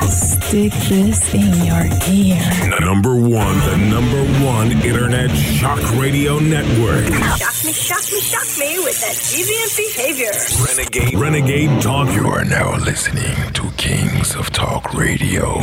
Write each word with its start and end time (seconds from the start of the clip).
Stick 0.00 0.72
this 0.88 1.34
in 1.34 1.52
your 1.64 1.84
ear. 2.08 2.80
Number 2.80 3.14
one, 3.14 3.58
the 3.68 3.76
number 3.90 4.24
one 4.44 4.72
internet 4.72 5.30
shock 5.30 5.80
radio 5.96 6.38
network. 6.38 7.04
Shock 7.36 7.64
me, 7.64 7.72
shock 7.72 8.02
me, 8.12 8.20
shock 8.20 8.48
me 8.58 8.78
with 8.78 9.00
that 9.00 9.14
deviant 9.14 9.76
behavior. 9.76 10.32
Renegade, 10.66 11.18
Renegade 11.18 11.82
Talk. 11.82 12.14
You 12.14 12.26
are 12.28 12.44
now 12.44 12.76
listening 12.78 13.34
to 13.52 13.70
Kings 13.76 14.34
of 14.34 14.50
Talk 14.50 14.94
Radio. 14.94 15.58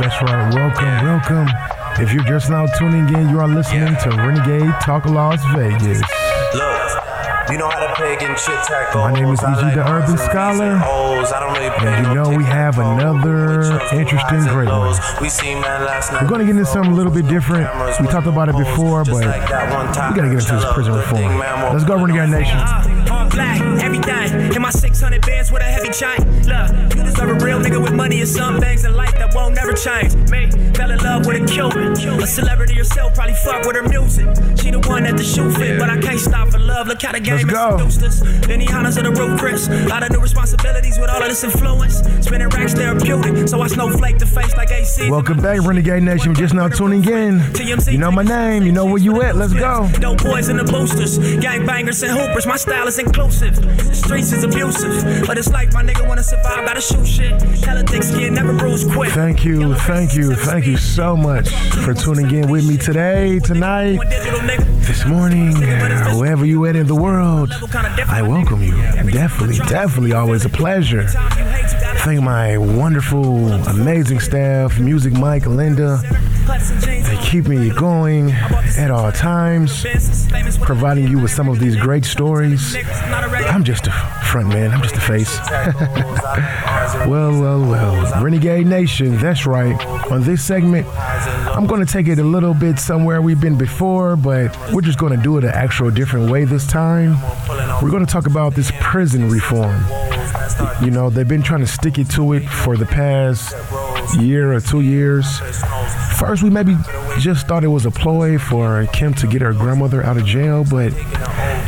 That's 0.00 0.22
right. 0.22 0.54
Welcome, 0.54 1.06
welcome. 1.06 1.48
If 2.02 2.12
you're 2.12 2.24
just 2.24 2.50
now 2.50 2.66
tuning 2.78 3.08
in, 3.14 3.30
you 3.30 3.40
are 3.40 3.48
listening 3.48 3.96
to 4.02 4.10
Renegade 4.10 4.74
Talk 4.82 5.06
Las 5.06 5.42
Vegas. 5.54 6.02
Look, 6.54 7.05
you 7.50 7.58
know 7.58 7.68
how 7.68 7.86
to 7.86 7.94
peg 7.94 8.22
and 8.22 8.36
chit 8.36 8.58
tack 8.64 8.94
My 8.94 9.12
name 9.12 9.26
is 9.32 9.40
E.G. 9.40 9.74
the 9.74 9.84
Urban 9.88 10.18
Scholar. 10.18 10.80
And 11.86 12.06
you 12.06 12.14
know 12.14 12.28
we 12.36 12.44
have 12.44 12.78
another 12.78 13.62
interesting 13.94 14.42
great 14.52 14.68
one. 14.68 14.96
We're 15.20 16.28
going 16.28 16.40
to 16.40 16.46
get 16.46 16.56
into 16.56 16.66
something 16.66 16.92
a 16.92 16.94
little 16.94 17.12
bit 17.12 17.28
different. 17.28 17.68
We 18.00 18.06
talked 18.08 18.26
about 18.26 18.48
it 18.48 18.56
before, 18.56 19.04
but 19.04 19.14
we 19.14 19.22
got 19.22 20.10
to 20.10 20.14
get 20.14 20.24
into 20.24 20.54
this 20.54 20.72
prison 20.72 20.94
reform. 20.94 21.38
Let's 21.38 21.84
go, 21.84 21.96
Renegade 21.96 22.30
Nation. 22.30 22.58
All 23.10 23.28
black, 23.30 23.60
everything. 23.82 24.54
In 24.54 24.62
my 24.62 24.70
600 24.70 25.24
bands 25.24 25.52
with 25.52 25.62
a 25.62 25.64
heavy 25.64 25.90
chain. 25.90 26.18
Look, 26.46 26.96
you 26.96 27.02
deserve 27.04 27.30
a 27.30 27.44
real 27.44 27.60
nigga 27.60 27.82
with 27.82 27.92
money 27.92 28.20
and 28.20 28.28
some 28.28 28.60
things 28.60 28.84
in 28.84 28.94
life 28.94 29.14
that 29.14 29.34
won't 29.34 29.54
never 29.54 29.72
change. 29.72 30.14
Me, 30.30 30.50
fell 30.74 30.90
in 30.90 30.98
love 30.98 31.26
with 31.26 31.42
a 31.42 31.46
Cuban. 31.46 31.92
A 32.22 32.26
celebrity 32.26 32.74
herself 32.74 33.14
probably 33.14 33.34
fuck 33.34 33.64
with 33.66 33.76
her 33.76 33.82
music. 33.88 34.26
She 34.58 34.70
the 34.70 34.80
one 34.80 35.04
that 35.04 35.16
the 35.16 35.24
shoe 35.24 35.50
fit, 35.52 35.78
but 35.78 35.90
I 35.90 35.98
can't 36.00 36.18
stop 36.18 36.48
for 36.48 36.58
love. 36.58 36.88
Look 36.88 37.02
how 37.02 37.12
the 37.12 37.20
game 37.20 37.35
Let's 37.36 37.52
go. 37.52 37.72
introduced 37.72 38.02
us. 38.02 38.20
Then 38.46 38.60
he 38.60 38.68
honors 38.72 38.96
of 38.96 39.04
the 39.04 39.12
roof, 39.12 39.38
Chris. 39.38 39.68
Lot 39.88 40.02
of 40.02 40.10
new 40.10 40.20
responsibilities 40.20 40.98
with 40.98 41.10
all 41.10 41.22
of 41.22 41.28
this 41.28 41.44
influence. 41.44 41.98
Spinning 42.24 42.48
racks 42.48 42.74
therapeutic, 42.74 43.48
so 43.48 43.60
I 43.60 43.68
snowflake 43.68 44.18
the 44.18 44.26
face 44.26 44.56
like 44.56 44.70
AC. 44.70 45.10
Welcome 45.10 45.38
back, 45.38 45.62
Renegade 45.62 46.02
Nation. 46.02 46.34
Just 46.34 46.54
now 46.54 46.68
tuning 46.68 47.04
in. 47.04 47.42
You 47.86 47.98
know 47.98 48.10
my 48.10 48.22
name. 48.22 48.62
You 48.64 48.72
know 48.72 48.86
where 48.86 48.98
you 48.98 49.22
at. 49.22 49.36
Let's 49.36 49.52
go. 49.52 49.88
Dope 50.00 50.22
boys 50.22 50.48
and 50.48 50.58
the 50.58 50.64
boosters, 50.64 51.18
gang 51.40 51.66
bangers 51.66 52.02
and 52.02 52.12
hoopers. 52.12 52.46
My 52.46 52.56
style 52.56 52.86
is 52.86 52.98
inclusive. 52.98 53.56
The 53.56 53.94
streets 53.94 54.32
is 54.32 54.44
abusive, 54.44 55.26
but 55.26 55.38
it's 55.38 55.50
like 55.50 55.72
my 55.72 55.82
nigga 55.82 56.06
wanna 56.08 56.22
survive, 56.22 56.66
gotta 56.66 56.80
shoot 56.80 57.06
shit. 57.06 57.42
Hella 57.64 57.82
thick 57.82 58.02
skin, 58.02 58.34
never 58.34 58.52
bruise 58.56 58.84
quick. 58.84 59.10
Thank 59.12 59.44
you, 59.44 59.74
thank 59.74 60.14
you, 60.14 60.34
thank 60.34 60.66
you 60.66 60.76
so 60.76 61.16
much 61.16 61.48
for 61.84 61.94
tuning 61.94 62.30
in 62.30 62.50
with 62.50 62.66
me 62.66 62.76
today, 62.76 63.38
tonight, 63.40 63.98
this 64.86 65.04
morning, 65.06 65.54
wherever 66.18 66.44
you 66.44 66.64
at 66.66 66.76
in 66.76 66.86
the 66.86 66.94
world. 66.94 67.25
I 67.26 68.22
welcome 68.22 68.62
you. 68.62 68.76
Definitely, 69.10 69.58
definitely 69.58 70.12
always 70.12 70.44
a 70.44 70.48
pleasure. 70.48 71.08
Thank 71.08 72.22
my 72.22 72.56
wonderful, 72.56 73.52
amazing 73.68 74.20
staff, 74.20 74.78
Music 74.78 75.12
Mike, 75.12 75.44
Linda. 75.46 76.00
They 76.46 77.18
keep 77.22 77.48
me 77.48 77.70
going 77.70 78.30
at 78.30 78.90
all 78.90 79.10
times, 79.10 79.84
providing 80.60 81.08
you 81.08 81.18
with 81.18 81.32
some 81.32 81.48
of 81.48 81.58
these 81.58 81.76
great 81.76 82.04
stories. 82.04 82.76
I'm 82.76 83.64
just 83.64 83.88
a 83.88 83.90
front 84.30 84.48
man, 84.48 84.70
I'm 84.70 84.82
just 84.82 84.96
a 84.96 85.00
face. 85.00 85.38
well, 87.08 87.32
well, 87.40 87.60
well. 87.60 88.22
Renegade 88.22 88.66
Nation, 88.66 89.18
that's 89.18 89.44
right. 89.44 89.74
On 90.12 90.22
this 90.22 90.44
segment, 90.44 90.86
I'm 90.96 91.66
going 91.66 91.84
to 91.84 91.92
take 91.92 92.06
it 92.06 92.18
a 92.20 92.24
little 92.24 92.54
bit 92.54 92.78
somewhere 92.78 93.20
we've 93.20 93.40
been 93.40 93.58
before, 93.58 94.14
but 94.14 94.56
we're 94.72 94.82
just 94.82 94.98
going 94.98 95.16
to 95.16 95.22
do 95.22 95.38
it 95.38 95.44
an 95.44 95.50
actual 95.50 95.90
different 95.90 96.30
way 96.30 96.44
this 96.44 96.66
time. 96.66 97.20
We're 97.82 97.90
going 97.90 98.06
to 98.06 98.12
talk 98.12 98.26
about 98.26 98.54
this 98.54 98.70
prison 98.80 99.28
reform. 99.30 99.84
You 100.82 100.90
know, 100.90 101.10
they've 101.10 101.26
been 101.26 101.42
trying 101.42 101.60
to 101.60 101.66
stick 101.66 101.98
it 101.98 102.08
to 102.10 102.34
it 102.34 102.48
for 102.48 102.76
the 102.76 102.86
past 102.86 103.54
year 104.20 104.52
or 104.52 104.60
two 104.60 104.80
years. 104.80 105.40
First, 106.18 106.42
we 106.42 106.50
maybe 106.50 106.76
just 107.18 107.46
thought 107.46 107.62
it 107.62 107.68
was 107.68 107.84
a 107.84 107.90
ploy 107.90 108.38
for 108.38 108.86
Kim 108.92 109.12
to 109.14 109.26
get 109.26 109.42
her 109.42 109.52
grandmother 109.52 110.02
out 110.02 110.16
of 110.16 110.24
jail, 110.24 110.64
but 110.68 110.94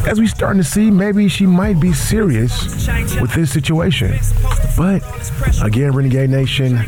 as 0.07 0.19
we 0.19 0.27
starting 0.27 0.63
to 0.63 0.69
see, 0.69 0.91
maybe 0.91 1.29
she 1.29 1.45
might 1.45 1.79
be 1.79 1.93
serious 1.93 2.89
with 3.21 3.33
this 3.35 3.53
situation. 3.53 4.19
But 4.77 5.03
again, 5.63 5.93
Renegade 5.93 6.31
Nation, 6.31 6.81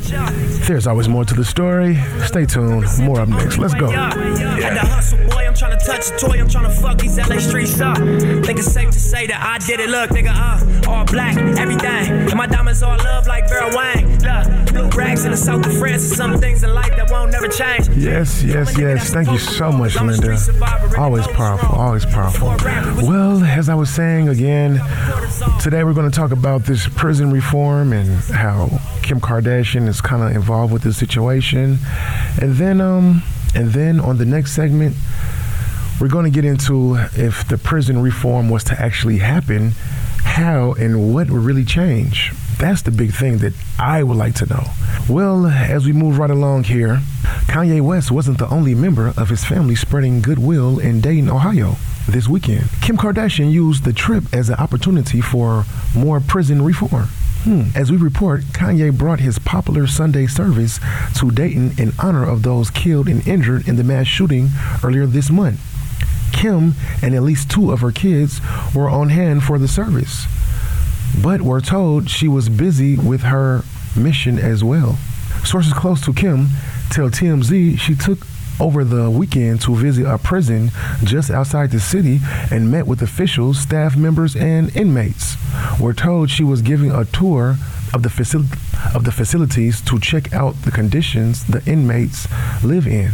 there's 0.66 0.86
always 0.86 1.08
more 1.08 1.24
to 1.24 1.34
the 1.34 1.44
story. 1.44 1.98
Stay 2.24 2.46
tuned. 2.46 2.86
More 3.00 3.20
up 3.20 3.28
next. 3.28 3.58
Let's 3.58 3.74
go. 3.74 3.88
At 4.70 4.74
the 4.74 4.88
hustle, 4.88 5.18
boy, 5.18 5.48
I'm 5.48 5.54
trying 5.54 5.76
to 5.76 5.84
touch 5.84 6.12
a 6.12 6.16
toy. 6.16 6.38
I'm 6.38 6.48
trying 6.48 6.62
to 6.62 6.70
fuck 6.70 6.96
these 6.98 7.18
LA 7.18 7.38
streets 7.38 7.80
up. 7.80 7.96
Think 7.98 8.60
it's 8.60 8.70
safe 8.70 8.90
to 8.90 9.00
say 9.00 9.26
that 9.26 9.42
I 9.42 9.58
did 9.66 9.80
it. 9.80 9.90
Look, 9.90 10.10
nigga, 10.10 10.30
uh, 10.32 10.88
all 10.88 11.04
black, 11.04 11.36
everything. 11.58 12.30
And 12.30 12.36
my 12.36 12.46
diamonds 12.46 12.80
all 12.80 12.96
love 12.96 13.26
like 13.26 13.48
Vera 13.48 13.68
Wang. 13.74 14.18
Look, 14.20 14.72
blue 14.72 14.88
rags 14.90 15.24
in 15.24 15.32
the 15.32 15.36
south 15.36 15.66
of 15.66 15.76
France. 15.76 16.04
Some 16.04 16.38
things 16.38 16.62
in 16.62 16.72
life 16.72 16.94
that 16.96 17.10
won't 17.10 17.32
never 17.32 17.48
change. 17.48 17.88
Yes, 17.88 18.44
yes, 18.44 18.78
yes. 18.78 19.10
Thank 19.12 19.28
you 19.32 19.38
so 19.38 19.72
much, 19.72 20.00
Linda. 20.00 20.38
Always 20.96 21.26
powerful, 21.26 21.74
always 21.76 22.06
powerful. 22.06 22.46
Well, 23.08 23.42
as 23.42 23.68
I 23.68 23.74
was 23.74 23.90
saying 23.90 24.28
again, 24.28 24.80
today 25.60 25.82
we're 25.82 25.94
going 25.94 26.08
to 26.08 26.16
talk 26.16 26.30
about 26.30 26.62
this 26.62 26.86
prison 26.86 27.32
reform 27.32 27.92
and 27.92 28.08
how 28.32 28.68
Kim 29.02 29.20
Kardashian 29.20 29.88
is 29.88 30.00
kind 30.00 30.22
of 30.22 30.30
involved 30.36 30.72
with 30.72 30.82
this 30.82 30.96
situation. 30.96 31.78
And 32.40 32.54
then 32.54 32.80
um 32.80 33.24
and 33.54 33.72
then 33.72 34.00
on 34.00 34.18
the 34.18 34.24
next 34.24 34.52
segment, 34.52 34.96
we're 36.00 36.08
going 36.08 36.24
to 36.24 36.30
get 36.30 36.44
into 36.44 36.96
if 37.14 37.46
the 37.48 37.58
prison 37.58 38.00
reform 38.00 38.48
was 38.48 38.64
to 38.64 38.80
actually 38.80 39.18
happen, 39.18 39.72
how 40.22 40.72
and 40.72 41.12
what 41.12 41.30
would 41.30 41.42
really 41.42 41.64
change. 41.64 42.32
That's 42.58 42.82
the 42.82 42.90
big 42.90 43.12
thing 43.12 43.38
that 43.38 43.52
I 43.78 44.02
would 44.02 44.16
like 44.16 44.34
to 44.36 44.46
know. 44.46 44.64
Well, 45.08 45.46
as 45.46 45.84
we 45.84 45.92
move 45.92 46.18
right 46.18 46.30
along 46.30 46.64
here, 46.64 47.00
Kanye 47.46 47.80
West 47.80 48.10
wasn't 48.10 48.38
the 48.38 48.48
only 48.48 48.74
member 48.74 49.12
of 49.16 49.28
his 49.28 49.44
family 49.44 49.74
spreading 49.74 50.22
goodwill 50.22 50.78
in 50.78 51.00
Dayton, 51.00 51.28
Ohio 51.28 51.76
this 52.08 52.28
weekend. 52.28 52.68
Kim 52.80 52.96
Kardashian 52.96 53.50
used 53.50 53.84
the 53.84 53.92
trip 53.92 54.24
as 54.32 54.48
an 54.48 54.56
opportunity 54.56 55.20
for 55.20 55.64
more 55.94 56.20
prison 56.20 56.62
reform. 56.62 57.08
Hmm. 57.44 57.70
As 57.74 57.90
we 57.90 57.96
report, 57.96 58.42
Kanye 58.52 58.96
brought 58.96 59.20
his 59.20 59.38
popular 59.38 59.86
Sunday 59.86 60.26
service 60.26 60.78
to 61.16 61.30
Dayton 61.30 61.72
in 61.78 61.92
honor 61.98 62.28
of 62.28 62.42
those 62.42 62.70
killed 62.70 63.08
and 63.08 63.26
injured 63.26 63.66
in 63.66 63.76
the 63.76 63.84
mass 63.84 64.06
shooting 64.06 64.50
earlier 64.84 65.06
this 65.06 65.30
month. 65.30 65.58
Kim 66.32 66.74
and 67.02 67.14
at 67.14 67.22
least 67.22 67.50
two 67.50 67.72
of 67.72 67.80
her 67.80 67.92
kids 67.92 68.40
were 68.74 68.90
on 68.90 69.08
hand 69.08 69.42
for 69.42 69.58
the 69.58 69.68
service, 69.68 70.26
but 71.22 71.40
were 71.40 71.62
told 71.62 72.10
she 72.10 72.28
was 72.28 72.50
busy 72.50 72.96
with 72.96 73.22
her 73.22 73.64
mission 73.96 74.38
as 74.38 74.62
well. 74.62 74.98
Sources 75.42 75.72
close 75.72 76.02
to 76.02 76.12
Kim 76.12 76.48
tell 76.90 77.08
TMZ 77.08 77.78
she 77.78 77.94
took 77.94 78.26
over 78.60 78.84
the 78.84 79.10
weekend 79.10 79.60
to 79.62 79.74
visit 79.74 80.06
a 80.06 80.18
prison 80.18 80.70
just 81.02 81.30
outside 81.30 81.70
the 81.70 81.80
city 81.80 82.20
and 82.50 82.70
met 82.70 82.86
with 82.86 83.02
officials, 83.02 83.58
staff 83.58 83.96
members, 83.96 84.36
and 84.36 84.74
inmates. 84.76 85.36
We're 85.80 85.94
told 85.94 86.30
she 86.30 86.44
was 86.44 86.62
giving 86.62 86.90
a 86.90 87.04
tour 87.06 87.56
of 87.92 88.02
the 88.02 88.08
facil- 88.08 88.46
of 88.94 89.04
the 89.04 89.12
facilities 89.12 89.80
to 89.82 89.98
check 89.98 90.32
out 90.32 90.54
the 90.62 90.70
conditions 90.70 91.44
the 91.44 91.64
inmates 91.66 92.28
live 92.62 92.86
in 92.86 93.12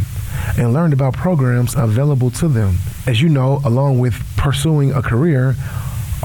and 0.57 0.73
learned 0.73 0.93
about 0.93 1.13
programs 1.13 1.75
available 1.75 2.29
to 2.31 2.47
them. 2.47 2.77
As 3.05 3.21
you 3.21 3.29
know, 3.29 3.61
along 3.65 3.99
with 3.99 4.15
pursuing 4.37 4.91
a 4.91 5.01
career, 5.01 5.55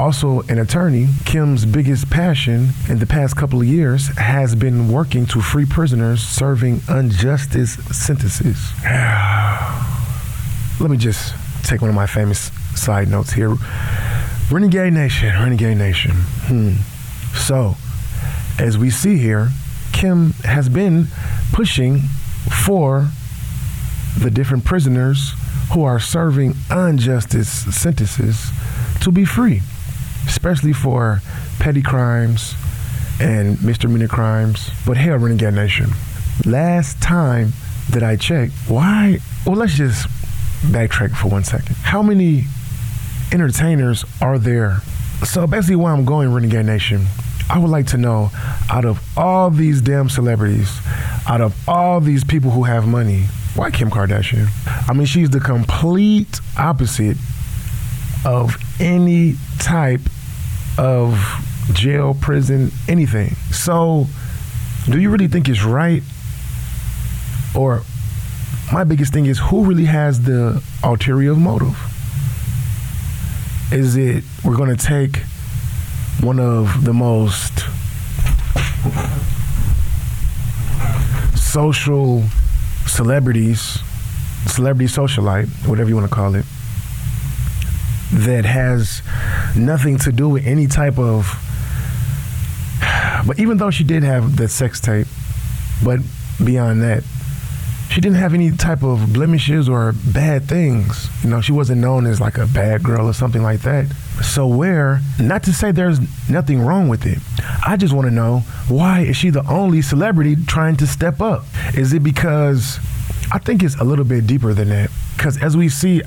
also 0.03 0.41
an 0.49 0.59
attorney, 0.59 1.07
Kim's 1.25 1.65
biggest 1.65 2.11
passion 2.11 2.71
in 2.89 2.99
the 2.99 3.07
past 3.07 3.37
couple 3.37 3.61
of 3.61 3.69
years 3.69 4.09
has 4.19 4.57
been 4.57 4.91
working 4.91 5.27
to 5.27 5.41
free 5.41 5.65
prisoners 5.65 6.21
serving 6.21 6.81
injustice 6.89 7.75
sentences. 7.97 8.73
Let 10.81 10.91
me 10.91 10.97
just 10.97 11.37
take 11.63 11.83
one 11.83 11.89
of 11.89 11.95
my 11.95 12.09
famous 12.09 12.51
side 12.75 13.09
notes 13.09 13.33
here. 13.33 13.55
Renegade 14.51 14.93
Nation, 14.93 15.41
Renegade 15.41 15.79
Nation. 15.79 16.15
Hmm. 16.17 16.73
So, 17.37 17.77
as 18.59 18.77
we 18.77 18.91
see 18.91 19.19
here, 19.19 19.51
Kim 19.93 20.33
has 20.43 20.69
been 20.69 21.07
pushing 21.53 22.01
for 22.65 23.09
the 24.19 24.33
different 24.33 24.65
prisoners 24.65 25.35
who 25.73 25.85
are 25.85 26.01
serving 26.01 26.55
injustice 26.73 27.73
sentences 27.73 28.51
to 29.01 29.13
be 29.13 29.25
free, 29.25 29.63
especially 30.33 30.73
for 30.73 31.21
petty 31.59 31.83
crimes 31.83 32.55
and 33.21 33.63
misdemeanor 33.63 34.09
crimes. 34.09 34.71
But 34.87 34.97
hell, 34.97 35.19
Renegade 35.19 35.53
Nation, 35.53 35.91
last 36.47 37.01
time 37.03 37.53
that 37.91 38.03
I 38.03 38.17
checked, 38.17 38.55
why? 38.67 39.19
Well, 39.47 39.57
let's 39.57 39.75
just 39.75 40.09
backtrack 40.63 41.15
for 41.15 41.29
one 41.29 41.45
second. 41.45 41.77
How 41.77 42.03
many 42.03 42.47
entertainers 43.31 44.07
are 44.23 44.39
there? 44.39 44.79
So 45.25 45.47
basically, 45.47 45.77
where 45.77 45.93
I'm 45.93 46.07
going, 46.07 46.33
Renegade 46.33 46.65
Nation, 46.65 47.07
I 47.51 47.59
would 47.59 47.71
like 47.71 47.89
to 47.89 47.99
know 47.99 48.31
out 48.71 48.87
of 48.87 49.01
all 49.17 49.51
these 49.51 49.83
damn 49.83 50.09
celebrities, 50.09 50.81
out 51.29 51.43
of 51.43 51.55
all 51.69 52.01
these 52.01 52.25
people 52.25 52.51
who 52.51 52.63
have 52.63 52.89
money, 52.89 53.25
why 53.55 53.71
Kim 53.71 53.91
Kardashian? 53.91 54.49
I 54.89 54.95
mean, 54.95 55.07
she's 55.07 55.29
the 55.29 55.41
complete 55.41 56.41
opposite 56.57 57.19
of 58.25 58.57
any 58.81 59.37
type 59.59 60.01
of 60.79 61.19
jail, 61.73 62.15
prison, 62.15 62.71
anything. 62.89 63.35
So, 63.51 64.07
do 64.87 65.01
you 65.01 65.11
really 65.11 65.29
think 65.29 65.49
it's 65.49 65.63
right? 65.65 66.03
Or 67.55 67.83
my 68.73 68.85
biggest 68.85 69.13
thing 69.13 69.27
is 69.27 69.39
who 69.39 69.65
really 69.65 69.85
has 69.85 70.23
the 70.23 70.63
ulterior 70.83 71.35
motive? 71.35 71.79
Is 73.71 73.97
it 73.97 74.25
we're 74.45 74.57
going 74.57 74.75
to 74.75 74.87
take 74.87 75.19
one 76.21 76.39
of 76.39 76.85
the 76.85 76.93
most 76.93 77.65
social 81.37 82.25
celebrities, 82.87 83.79
celebrity 84.47 84.93
socialite, 84.93 85.49
whatever 85.67 85.89
you 85.89 85.97
want 85.97 86.09
to 86.09 86.15
call 86.15 86.35
it, 86.35 86.45
that 88.13 88.45
has 88.45 89.03
nothing 89.57 89.99
to 89.99 90.13
do 90.13 90.29
with 90.29 90.47
any 90.47 90.67
type 90.67 90.99
of. 90.99 91.27
But 93.27 93.39
even 93.39 93.59
though 93.59 93.71
she 93.71 93.85
did 93.85 94.03
have 94.03 94.37
the 94.37 94.49
sex 94.49 94.81
tape, 94.81 95.07
but 95.85 96.01
beyond 96.45 96.83
that, 96.83 97.05
she 97.91 98.01
didn't 98.01 98.17
have 98.17 98.33
any 98.33 98.51
type 98.51 98.83
of 98.83 99.13
blemishes 99.13 99.69
or 99.69 99.93
bad 99.93 100.49
things. 100.49 101.09
You 101.23 101.31
know, 101.31 101.41
she 101.41 101.53
wasn't 101.53 101.81
known 101.81 102.07
as 102.07 102.21
like 102.21 102.39
a 102.39 102.47
bad 102.47 102.83
girl 102.83 103.07
or 103.07 103.13
something 103.13 103.43
like 103.43 103.61
that. 103.63 103.87
So 104.23 104.47
where, 104.47 105.01
not 105.21 105.43
to 105.45 105.53
say 105.53 105.73
there's 105.73 106.01
nothing 106.29 106.63
wrong 106.63 106.89
with 106.89 107.05
it. 107.07 107.19
I 107.67 107.77
just 107.77 107.93
want 107.93 108.07
to 108.07 108.11
know 108.11 108.41
why 108.69 109.01
is 109.01 109.17
she 109.17 109.31
the 109.31 109.47
only 109.47 109.83
celebrity 109.83 110.37
trying 110.47 110.77
to 110.79 110.87
step 110.87 111.21
up? 111.21 111.45
Is 111.75 111.93
it 111.93 112.03
because 112.03 112.81
I 113.31 113.39
think 113.39 113.63
it's 113.63 113.77
a 113.77 113.85
little 113.85 114.05
bit 114.05 114.27
deeper 114.27 114.53
than 114.53 114.69
that. 114.69 114.91
Because 115.17 115.43
as 115.43 115.57
we 115.57 115.71
see, 115.71 116.03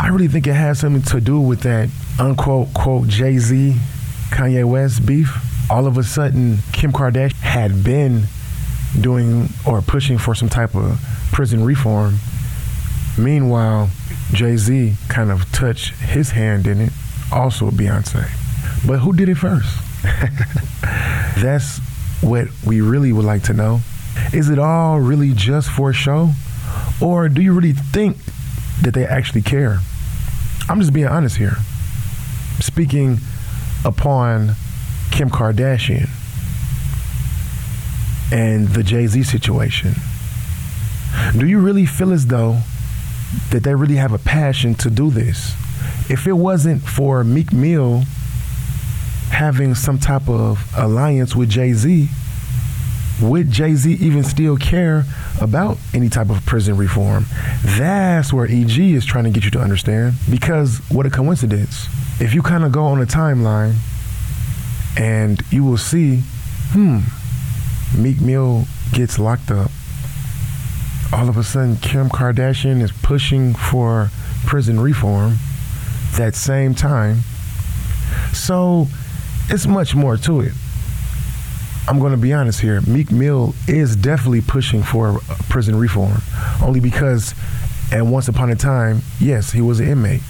I 0.00 0.08
really 0.08 0.28
think 0.28 0.46
it 0.46 0.54
has 0.54 0.78
something 0.78 1.02
to 1.02 1.20
do 1.20 1.40
with 1.40 1.62
that 1.62 1.88
unquote 2.20 2.72
quote 2.72 3.08
Jay 3.08 3.38
Z, 3.38 3.74
Kanye 4.30 4.64
West 4.64 5.04
beef. 5.04 5.36
All 5.70 5.88
of 5.88 5.98
a 5.98 6.04
sudden, 6.04 6.58
Kim 6.72 6.92
Kardashian 6.92 7.32
had 7.32 7.82
been 7.82 8.26
doing 9.00 9.48
or 9.66 9.82
pushing 9.82 10.16
for 10.16 10.36
some 10.36 10.48
type 10.48 10.76
of 10.76 11.00
prison 11.32 11.64
reform. 11.64 12.18
Meanwhile, 13.18 13.90
Jay 14.32 14.56
Z 14.56 14.94
kind 15.08 15.32
of 15.32 15.50
touched 15.50 15.94
his 15.94 16.30
hand 16.30 16.68
in 16.68 16.80
it, 16.80 16.92
also 17.32 17.70
Beyonce. 17.70 18.30
But 18.86 19.00
who 19.00 19.12
did 19.12 19.28
it 19.28 19.34
first? 19.34 19.68
That's 21.42 21.80
what 22.22 22.46
we 22.64 22.82
really 22.82 23.12
would 23.12 23.24
like 23.24 23.42
to 23.44 23.52
know. 23.52 23.80
Is 24.32 24.48
it 24.48 24.60
all 24.60 25.00
really 25.00 25.32
just 25.32 25.68
for 25.70 25.92
show? 25.92 26.30
Or 27.00 27.28
do 27.28 27.42
you 27.42 27.52
really 27.52 27.72
think 27.72 28.16
that 28.82 28.94
they 28.94 29.06
actually 29.06 29.42
care? 29.42 29.78
I'm 30.68 30.80
just 30.80 30.92
being 30.92 31.06
honest 31.06 31.36
here. 31.36 31.56
Speaking 32.60 33.18
upon 33.84 34.54
Kim 35.10 35.30
Kardashian 35.30 36.08
and 38.30 38.68
the 38.68 38.82
Jay 38.82 39.06
Z 39.06 39.22
situation. 39.22 39.94
Do 41.36 41.46
you 41.46 41.58
really 41.58 41.86
feel 41.86 42.12
as 42.12 42.26
though 42.26 42.58
that 43.50 43.62
they 43.62 43.74
really 43.74 43.96
have 43.96 44.12
a 44.12 44.18
passion 44.18 44.74
to 44.76 44.90
do 44.90 45.10
this? 45.10 45.54
If 46.10 46.26
it 46.26 46.34
wasn't 46.34 46.82
for 46.82 47.24
Meek 47.24 47.52
Mill 47.52 48.04
having 49.30 49.74
some 49.74 49.98
type 49.98 50.28
of 50.28 50.70
alliance 50.76 51.34
with 51.34 51.48
Jay 51.48 51.72
Z, 51.72 52.08
would 53.22 53.50
Jay 53.50 53.74
Z 53.74 53.92
even 53.94 54.24
still 54.24 54.56
care 54.56 55.04
about 55.40 55.78
any 55.94 56.08
type 56.08 56.30
of 56.30 56.44
prison 56.46 56.76
reform? 56.76 57.26
That's 57.62 58.32
where 58.32 58.46
EG 58.46 58.78
is 58.78 59.04
trying 59.04 59.24
to 59.24 59.30
get 59.30 59.44
you 59.44 59.50
to 59.52 59.60
understand. 59.60 60.14
Because 60.30 60.78
what 60.90 61.06
a 61.06 61.10
coincidence. 61.10 61.86
If 62.20 62.34
you 62.34 62.42
kind 62.42 62.64
of 62.64 62.72
go 62.72 62.84
on 62.84 63.00
a 63.00 63.06
timeline 63.06 63.76
and 64.98 65.40
you 65.50 65.64
will 65.64 65.76
see, 65.76 66.22
hmm, 66.72 67.00
Meek 67.96 68.20
Mill 68.20 68.64
gets 68.92 69.18
locked 69.18 69.50
up. 69.50 69.70
All 71.12 71.28
of 71.28 71.36
a 71.36 71.42
sudden, 71.42 71.76
Kim 71.76 72.08
Kardashian 72.08 72.82
is 72.82 72.92
pushing 72.92 73.54
for 73.54 74.10
prison 74.44 74.78
reform 74.80 75.36
that 76.16 76.34
same 76.34 76.74
time. 76.74 77.20
So 78.32 78.88
it's 79.48 79.66
much 79.66 79.94
more 79.94 80.16
to 80.18 80.40
it. 80.40 80.52
I'm 81.88 82.00
going 82.00 82.12
to 82.12 82.18
be 82.18 82.34
honest 82.34 82.60
here. 82.60 82.82
Meek 82.82 83.10
Mill 83.10 83.54
is 83.66 83.96
definitely 83.96 84.42
pushing 84.42 84.82
for 84.82 85.20
prison 85.48 85.74
reform, 85.74 86.20
only 86.62 86.80
because 86.80 87.34
at 87.90 88.04
once 88.04 88.28
upon 88.28 88.50
a 88.50 88.56
time, 88.56 89.00
yes, 89.18 89.52
he 89.52 89.62
was 89.62 89.80
an 89.80 89.88
inmate. 89.88 90.20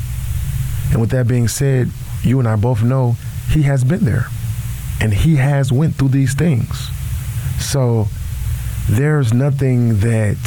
And 0.92 1.00
with 1.00 1.10
that 1.10 1.26
being 1.26 1.48
said, 1.48 1.90
you 2.22 2.38
and 2.38 2.46
I 2.46 2.54
both 2.54 2.84
know 2.84 3.16
he 3.50 3.62
has 3.62 3.82
been 3.82 4.04
there, 4.04 4.26
and 5.00 5.12
he 5.12 5.34
has 5.34 5.72
went 5.72 5.96
through 5.96 6.10
these 6.10 6.32
things. 6.32 6.90
So 7.58 8.06
there's 8.88 9.34
nothing 9.34 9.98
that 9.98 10.38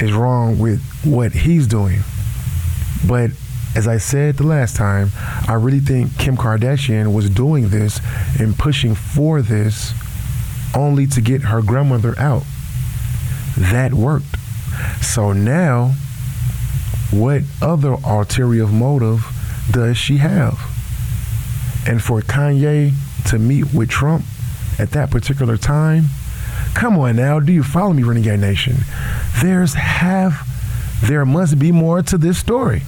is 0.00 0.12
wrong 0.12 0.56
with 0.60 0.80
what 1.02 1.32
he's 1.32 1.66
doing. 1.66 1.98
But 3.04 3.32
as 3.76 3.86
I 3.86 3.98
said 3.98 4.38
the 4.38 4.46
last 4.46 4.74
time, 4.74 5.10
I 5.46 5.52
really 5.52 5.80
think 5.80 6.18
Kim 6.18 6.34
Kardashian 6.34 7.12
was 7.12 7.28
doing 7.28 7.68
this 7.68 8.00
and 8.40 8.58
pushing 8.58 8.94
for 8.94 9.42
this 9.42 9.92
only 10.74 11.06
to 11.08 11.20
get 11.20 11.42
her 11.42 11.60
grandmother 11.60 12.18
out. 12.18 12.44
That 13.58 13.92
worked. 13.92 14.36
So 15.02 15.34
now, 15.34 15.88
what 17.10 17.42
other 17.60 17.96
ulterior 18.02 18.66
motive 18.66 19.26
does 19.70 19.98
she 19.98 20.16
have? 20.16 20.58
And 21.86 22.02
for 22.02 22.22
Kanye 22.22 22.94
to 23.26 23.38
meet 23.38 23.74
with 23.74 23.90
Trump 23.90 24.24
at 24.78 24.92
that 24.92 25.10
particular 25.10 25.58
time, 25.58 26.06
come 26.74 26.98
on 26.98 27.16
now, 27.16 27.40
do 27.40 27.52
you 27.52 27.62
follow 27.62 27.92
me, 27.92 28.04
Renegade 28.04 28.40
Nation? 28.40 28.76
There's 29.42 29.74
half, 29.74 30.48
there 31.02 31.26
must 31.26 31.58
be 31.58 31.72
more 31.72 32.00
to 32.00 32.16
this 32.16 32.38
story. 32.38 32.82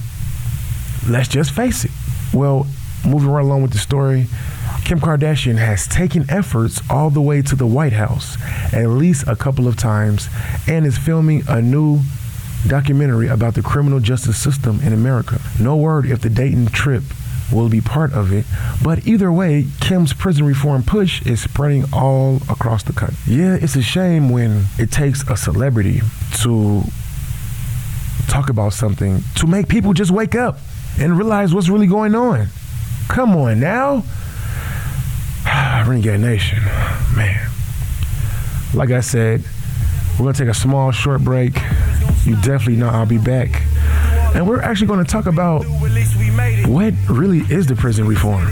Let's 1.07 1.27
just 1.27 1.51
face 1.51 1.85
it. 1.85 1.91
Well, 2.33 2.67
moving 3.05 3.29
right 3.29 3.43
along 3.43 3.61
with 3.61 3.71
the 3.71 3.77
story, 3.77 4.27
Kim 4.83 4.99
Kardashian 4.99 5.57
has 5.57 5.87
taken 5.87 6.29
efforts 6.29 6.81
all 6.89 7.09
the 7.09 7.21
way 7.21 7.41
to 7.43 7.55
the 7.55 7.67
White 7.67 7.93
House 7.93 8.37
at 8.73 8.87
least 8.87 9.27
a 9.27 9.35
couple 9.35 9.67
of 9.67 9.77
times 9.77 10.27
and 10.67 10.85
is 10.85 10.97
filming 10.97 11.43
a 11.47 11.61
new 11.61 11.99
documentary 12.67 13.27
about 13.27 13.53
the 13.53 13.61
criminal 13.61 13.99
justice 13.99 14.37
system 14.37 14.79
in 14.81 14.93
America. 14.93 15.39
No 15.59 15.75
word 15.75 16.05
if 16.05 16.21
the 16.21 16.29
Dayton 16.29 16.67
trip 16.67 17.03
will 17.51 17.69
be 17.69 17.81
part 17.81 18.13
of 18.13 18.31
it, 18.31 18.45
but 18.83 19.07
either 19.07 19.31
way, 19.31 19.67
Kim's 19.79 20.13
prison 20.13 20.45
reform 20.45 20.83
push 20.83 21.25
is 21.25 21.41
spreading 21.41 21.85
all 21.93 22.37
across 22.49 22.83
the 22.83 22.93
country. 22.93 23.17
Yeah, 23.27 23.55
it's 23.55 23.75
a 23.75 23.81
shame 23.81 24.29
when 24.29 24.65
it 24.77 24.91
takes 24.91 25.23
a 25.29 25.35
celebrity 25.35 26.01
to 26.41 26.83
talk 28.27 28.49
about 28.49 28.73
something 28.73 29.23
to 29.35 29.47
make 29.47 29.67
people 29.67 29.93
just 29.93 30.11
wake 30.11 30.35
up 30.35 30.59
and 30.99 31.17
realize 31.17 31.53
what's 31.53 31.69
really 31.69 31.87
going 31.87 32.15
on. 32.15 32.47
Come 33.07 33.35
on 33.35 33.59
now. 33.59 34.03
Renegade 35.87 36.19
Nation, 36.19 36.59
man. 37.15 37.49
Like 38.73 38.91
I 38.91 38.99
said, 38.99 39.43
we're 40.13 40.25
going 40.25 40.33
to 40.33 40.43
take 40.43 40.49
a 40.49 40.53
small, 40.53 40.91
short 40.91 41.21
break. 41.21 41.55
You 42.25 42.35
definitely 42.41 42.75
know 42.75 42.89
I'll 42.89 43.05
be 43.05 43.17
back. 43.17 43.63
And 44.35 44.47
we're 44.47 44.61
actually 44.61 44.87
going 44.87 45.03
to 45.03 45.09
talk 45.09 45.25
about 45.25 45.63
what 46.67 46.93
really 47.09 47.39
is 47.53 47.65
the 47.65 47.75
prison 47.75 48.05
reform. 48.05 48.47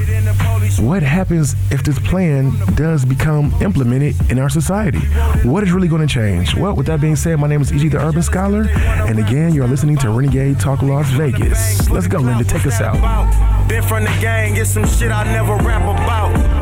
What 0.80 1.02
happens 1.02 1.56
if 1.72 1.84
this 1.84 1.98
plan 1.98 2.52
does 2.76 3.04
become 3.04 3.52
implemented 3.62 4.16
in 4.30 4.38
our 4.38 4.50
society? 4.50 5.00
What 5.44 5.64
is 5.64 5.72
really 5.72 5.88
going 5.88 6.08
to 6.08 6.14
change? 6.14 6.56
Well, 6.56 6.76
with 6.76 6.86
that 6.86 7.02
being 7.02 7.16
said, 7.16 7.40
my 7.40 7.48
name 7.48 7.62
is 7.62 7.74
E.G. 7.74 7.90
the 7.90 7.98
Urban 7.98 8.22
Scholar, 8.22 8.68
and 8.70 9.18
again, 9.18 9.54
you're 9.54 9.68
listening 9.68 9.98
to 9.98 10.10
Renegade 10.10 10.60
Talk 10.60 10.84
Las 10.84 11.10
Vegas. 11.12 11.90
Let's 11.90 12.08
go, 12.08 12.20
Linda. 12.20 12.44
Take 12.44 12.68
us 12.68 12.80
out. 12.80 12.98
Been 13.68 13.82
from 13.84 14.04
the 14.04 14.10
gang, 14.22 14.54
get 14.54 14.68
some 14.68 14.86
shit 14.86 15.12
I 15.12 15.24
never 15.26 15.56
rap 15.56 15.82
about. 15.82 16.57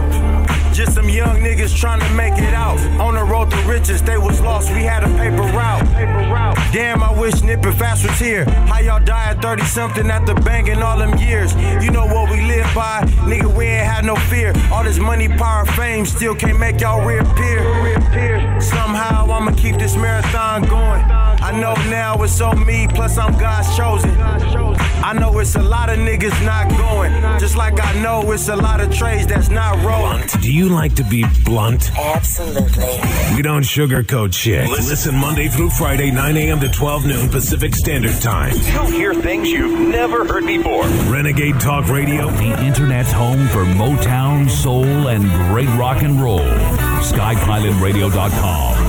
Just 0.76 0.96
some 0.96 1.08
young 1.08 1.38
niggas 1.38 1.74
trying 1.74 2.02
to 2.02 2.10
make 2.16 2.34
it 2.34 2.54
out. 2.54 2.78
On 3.00 3.16
the 3.16 3.24
road 3.24 3.50
to 3.50 3.58
riches, 3.60 4.02
they 4.02 4.18
was 4.18 4.42
lost. 4.42 4.70
We 4.74 4.84
had 4.84 5.06
a 5.06 5.08
paper 5.16 5.44
route. 5.56 5.88
Paper 5.94 6.30
route. 6.30 6.58
Damn, 6.74 7.02
I 7.02 7.18
wish 7.18 7.42
Nip 7.44 7.64
and 7.64 7.78
Fast 7.78 8.06
was 8.06 8.20
here. 8.20 8.44
How 8.44 8.80
y'all 8.80 9.00
die 9.00 9.30
at 9.30 9.42
30 9.42 9.64
something 9.64 10.12
after 10.12 10.34
banging 10.34 10.82
all 10.82 10.98
them 10.98 11.18
years? 11.18 11.56
You 11.82 11.92
know 11.92 12.06
what 12.06 12.30
we 12.30 12.42
live 12.42 12.68
by, 12.76 13.04
nigga. 13.24 13.56
We 13.56 13.68
ain't 13.68 13.88
had 13.88 14.04
no 14.04 14.18
fear. 14.18 14.52
All 14.70 14.84
this 14.84 15.00
money, 15.00 15.30
power, 15.30 15.66
fame 15.66 16.06
still 16.06 16.36
can't 16.36 16.60
make 16.60 16.82
y'all 16.82 17.08
reappear. 17.08 18.60
Somehow 18.60 19.32
I'ma 19.32 19.52
keep 19.52 19.78
this 19.78 19.96
marathon 19.96 20.64
going. 20.64 21.25
I 21.46 21.52
know 21.52 21.76
now 21.92 22.24
it's 22.24 22.42
on 22.42 22.66
me, 22.66 22.88
plus 22.90 23.20
I'm 23.20 23.38
God's 23.38 23.78
chosen. 23.78 24.10
I 24.20 25.14
know 25.14 25.38
it's 25.38 25.54
a 25.54 25.62
lot 25.62 25.92
of 25.92 26.00
niggas 26.00 26.44
not 26.44 26.68
going, 26.76 27.14
just 27.40 27.56
like 27.56 27.80
I 27.80 27.94
know 28.02 28.32
it's 28.32 28.50
a 28.50 28.56
lot 28.56 28.82
of 28.82 28.92
trades 28.92 29.28
that's 29.28 29.50
not 29.50 29.78
rolling. 29.86 30.26
Do 30.42 30.52
you 30.52 30.70
like 30.70 30.96
to 30.96 31.04
be 31.04 31.24
blunt? 31.44 31.96
Absolutely. 31.96 32.88
We 33.36 33.44
don't 33.44 33.62
sugarcoat 33.62 34.34
shit. 34.34 34.68
Listen 34.70 35.14
Monday 35.14 35.48
through 35.48 35.70
Friday, 35.70 36.10
9 36.10 36.36
a.m. 36.36 36.60
to 36.62 36.68
12 36.68 37.06
noon 37.06 37.30
Pacific 37.30 37.76
Standard 37.76 38.20
Time. 38.20 38.56
You'll 38.74 38.88
hear 38.88 39.14
things 39.14 39.52
you've 39.52 39.80
never 39.80 40.26
heard 40.26 40.48
before. 40.48 40.86
Renegade 41.14 41.60
Talk 41.60 41.90
Radio. 41.90 42.32
The 42.32 42.60
internet's 42.66 43.12
home 43.12 43.48
for 43.50 43.66
Motown, 43.66 44.50
soul, 44.50 45.10
and 45.10 45.30
great 45.52 45.70
rock 45.78 46.02
and 46.02 46.20
roll. 46.20 46.40
SkyPilotRadio.com. 46.40 48.85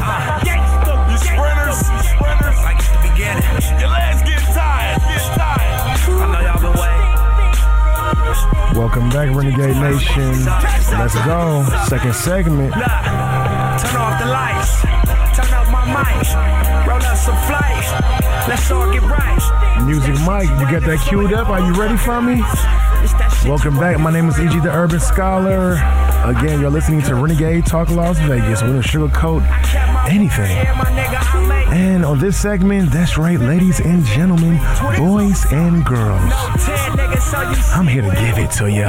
Welcome 8.77 9.09
back, 9.09 9.35
Renegade 9.35 9.75
Nation. 9.77 10.45
Let's 10.45 11.15
go. 11.25 11.65
Second 11.89 12.15
segment. 12.15 12.77
Look, 12.77 12.85
turn 12.85 13.97
off 13.97 14.21
the 14.21 14.29
lights. 14.29 14.83
Turn 15.35 15.55
up 15.55 15.71
my 15.73 15.87
mic. 15.87 16.87
Roll 16.87 17.03
up 17.03 17.17
some 17.17 17.37
flights. 17.47 17.91
Let's 18.47 18.71
all 18.71 18.93
get 18.93 19.01
right. 19.01 19.83
Music 19.87 20.15
Mike, 20.27 20.51
you 20.61 20.71
got 20.71 20.83
that 20.83 21.03
queued 21.09 21.33
up? 21.33 21.49
Are 21.49 21.61
you 21.61 21.73
ready 21.73 21.97
for 21.97 22.21
me? 22.21 22.35
It's 22.35 23.13
that 23.15 23.39
shit 23.41 23.49
Welcome 23.49 23.77
back. 23.77 23.99
My 23.99 24.13
name 24.13 24.29
is 24.29 24.39
E.G. 24.39 24.61
the 24.61 24.71
Urban 24.71 25.01
Scholar. 25.01 25.73
Again, 26.27 26.61
you're 26.61 26.69
listening 26.69 27.01
to 27.03 27.15
Renegade 27.15 27.65
Talk 27.65 27.89
Las 27.89 28.19
Vegas. 28.19 28.63
We 28.63 28.73
don't 28.73 28.83
sugarcoat 28.83 29.41
anything. 30.09 30.57
And 31.73 32.05
on 32.05 32.19
this 32.19 32.37
segment, 32.37 32.91
that's 32.91 33.19
right, 33.19 33.39
ladies 33.39 33.81
and 33.81 34.05
gentlemen, 34.05 34.59
boys 34.97 35.45
and 35.53 35.85
girls. 35.85 36.33
10 36.65 36.97
niggas, 36.97 37.31
so 37.31 37.43
you 37.43 37.57
I'm 37.75 37.87
here 37.87 38.03
to 38.03 38.11
give 38.11 38.39
it 38.39 38.51
to 38.53 38.71
you 38.71 38.89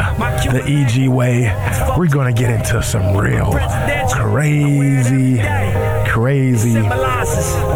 the 0.51 0.63
EG 0.65 1.09
way. 1.09 1.53
We're 1.97 2.07
gonna 2.07 2.33
get 2.33 2.49
into 2.49 2.81
some 2.81 3.15
real 3.15 3.51
crazy, 4.11 5.39
crazy 6.17 6.73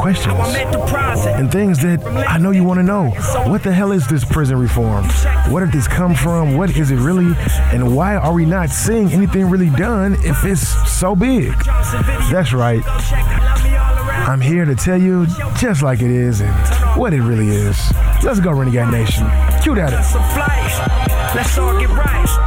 questions 0.01 0.25
how 0.25 0.35
I 0.35 0.51
met 0.51 0.71
the 0.71 0.83
process. 0.87 1.39
and 1.39 1.51
things 1.51 1.77
that 1.83 2.03
I 2.27 2.39
know 2.39 2.49
you 2.49 2.63
want 2.63 2.79
to 2.79 2.83
know. 2.83 3.11
What 3.51 3.61
the 3.61 3.71
hell 3.71 3.91
is 3.91 4.07
this 4.07 4.25
prison 4.25 4.57
reform? 4.57 5.05
Where 5.51 5.63
did 5.63 5.71
this 5.71 5.87
come 5.87 6.15
from? 6.15 6.57
What 6.57 6.75
is 6.75 6.89
it 6.89 6.95
really? 6.95 7.35
And 7.71 7.95
why 7.95 8.15
are 8.15 8.33
we 8.33 8.47
not 8.47 8.71
seeing 8.71 9.11
anything 9.11 9.47
really 9.47 9.69
done 9.69 10.15
if 10.23 10.43
it's 10.43 10.67
so 10.91 11.15
big? 11.15 11.53
That's 12.31 12.51
right. 12.51 12.81
I'm 14.27 14.41
here 14.41 14.65
to 14.65 14.73
tell 14.73 14.99
you 14.99 15.27
just 15.59 15.83
like 15.83 16.01
it 16.01 16.09
is 16.09 16.41
and 16.41 16.99
what 16.99 17.13
it 17.13 17.21
really 17.21 17.49
is. 17.49 17.77
Let's 18.23 18.39
go, 18.39 18.53
Renegade 18.53 18.89
Nation. 18.89 19.29
Cue 19.61 19.75
that 19.75 19.93
up. 19.93 21.35
Let's 21.35 21.57
all 21.59 21.79
get 21.79 21.89
right. 21.89 22.40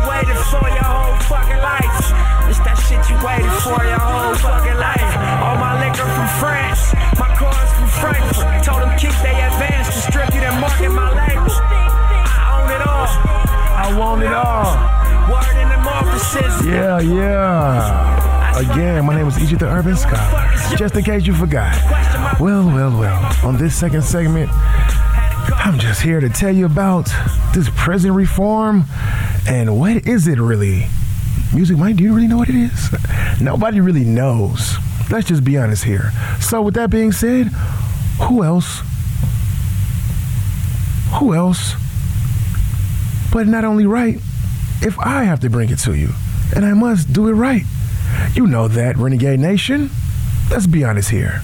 You 0.00 0.08
waited 0.08 0.40
for 0.48 0.64
your 0.64 0.88
whole 0.88 1.16
fucking 1.28 1.60
life. 1.60 2.00
It's 2.48 2.56
that 2.64 2.80
shit 2.88 3.04
you 3.12 3.20
waited 3.20 3.52
for 3.60 3.76
your 3.84 4.00
whole 4.00 4.32
fucking 4.32 4.80
life. 4.80 5.12
All 5.44 5.60
my 5.60 5.76
liquor 5.76 6.08
from 6.08 6.28
France, 6.40 6.96
my 7.20 7.28
cars 7.36 7.68
from 7.76 7.88
Frankfurt. 8.00 8.64
Told 8.64 8.80
them 8.80 8.96
keep 8.96 9.12
they 9.20 9.36
advance, 9.36 9.92
distribute 9.92 10.40
and 10.40 10.56
market 10.56 10.88
my 10.88 11.12
label. 11.12 11.52
I 11.52 12.48
own 12.56 12.72
it 12.72 12.82
all. 12.88 13.08
I 13.76 13.86
want 13.92 14.22
it 14.24 14.32
all. 14.32 14.72
Word 15.28 15.56
in 15.60 15.68
them 15.68 15.84
offices. 15.84 16.64
Yeah, 16.64 17.00
yeah. 17.00 18.56
Again, 18.56 19.04
my 19.04 19.14
name 19.14 19.28
is 19.28 19.36
E.G. 19.38 19.56
the 19.56 19.68
Urban 19.68 19.96
Scholar. 19.96 20.48
Just 20.76 20.96
in 20.96 21.04
case 21.04 21.26
you 21.26 21.34
forgot. 21.34 21.76
Well, 22.40 22.64
well, 22.64 22.90
well. 22.96 23.20
On 23.44 23.58
this 23.58 23.76
second 23.76 24.02
segment, 24.02 24.48
I'm 25.54 25.78
just 25.78 26.02
here 26.02 26.20
to 26.20 26.28
tell 26.28 26.54
you 26.54 26.66
about 26.66 27.10
this 27.54 27.68
prison 27.76 28.14
reform 28.14 28.84
and 29.48 29.78
what 29.78 30.06
is 30.06 30.28
it 30.28 30.38
really? 30.38 30.86
Music 31.54 31.76
Mike, 31.76 31.96
do 31.96 32.04
you 32.04 32.14
really 32.14 32.28
know 32.28 32.38
what 32.38 32.48
it 32.48 32.54
is? 32.54 33.40
Nobody 33.40 33.80
really 33.80 34.04
knows. 34.04 34.76
Let's 35.10 35.26
just 35.28 35.42
be 35.42 35.58
honest 35.58 35.84
here. 35.84 36.12
So, 36.40 36.62
with 36.62 36.74
that 36.74 36.90
being 36.90 37.10
said, 37.10 37.46
who 38.22 38.44
else? 38.44 38.82
Who 41.18 41.34
else? 41.34 41.74
But 43.32 43.48
not 43.48 43.64
only 43.64 43.86
right, 43.86 44.16
if 44.82 44.98
I 44.98 45.24
have 45.24 45.40
to 45.40 45.50
bring 45.50 45.70
it 45.70 45.78
to 45.80 45.94
you, 45.94 46.10
and 46.54 46.64
I 46.64 46.74
must 46.74 47.12
do 47.12 47.28
it 47.28 47.32
right. 47.32 47.64
You 48.34 48.46
know 48.46 48.68
that, 48.68 48.96
Renegade 48.96 49.40
Nation. 49.40 49.90
Let's 50.50 50.66
be 50.66 50.84
honest 50.84 51.10
here. 51.10 51.42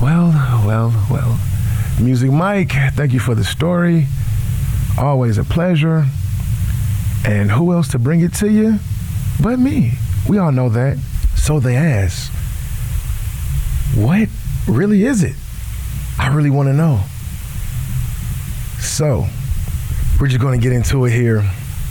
Well, 0.00 0.32
well, 0.66 1.06
well. 1.10 1.38
Music 2.02 2.32
Mike, 2.32 2.72
thank 2.94 3.12
you 3.12 3.20
for 3.20 3.36
the 3.36 3.44
story. 3.44 4.06
Always 4.98 5.38
a 5.38 5.44
pleasure. 5.44 6.04
And 7.24 7.50
who 7.50 7.72
else 7.72 7.86
to 7.88 7.98
bring 8.00 8.20
it 8.20 8.34
to 8.34 8.50
you 8.50 8.78
but 9.40 9.60
me? 9.60 9.92
We 10.28 10.38
all 10.38 10.50
know 10.50 10.68
that. 10.70 10.98
So 11.36 11.60
they 11.60 11.76
ask, 11.76 12.32
what 13.94 14.28
really 14.66 15.04
is 15.04 15.22
it? 15.22 15.36
I 16.18 16.34
really 16.34 16.50
want 16.50 16.68
to 16.68 16.72
know. 16.72 17.04
So, 18.80 19.26
we're 20.20 20.26
just 20.26 20.40
going 20.40 20.58
to 20.58 20.62
get 20.62 20.72
into 20.72 21.04
it 21.04 21.12
here. 21.12 21.42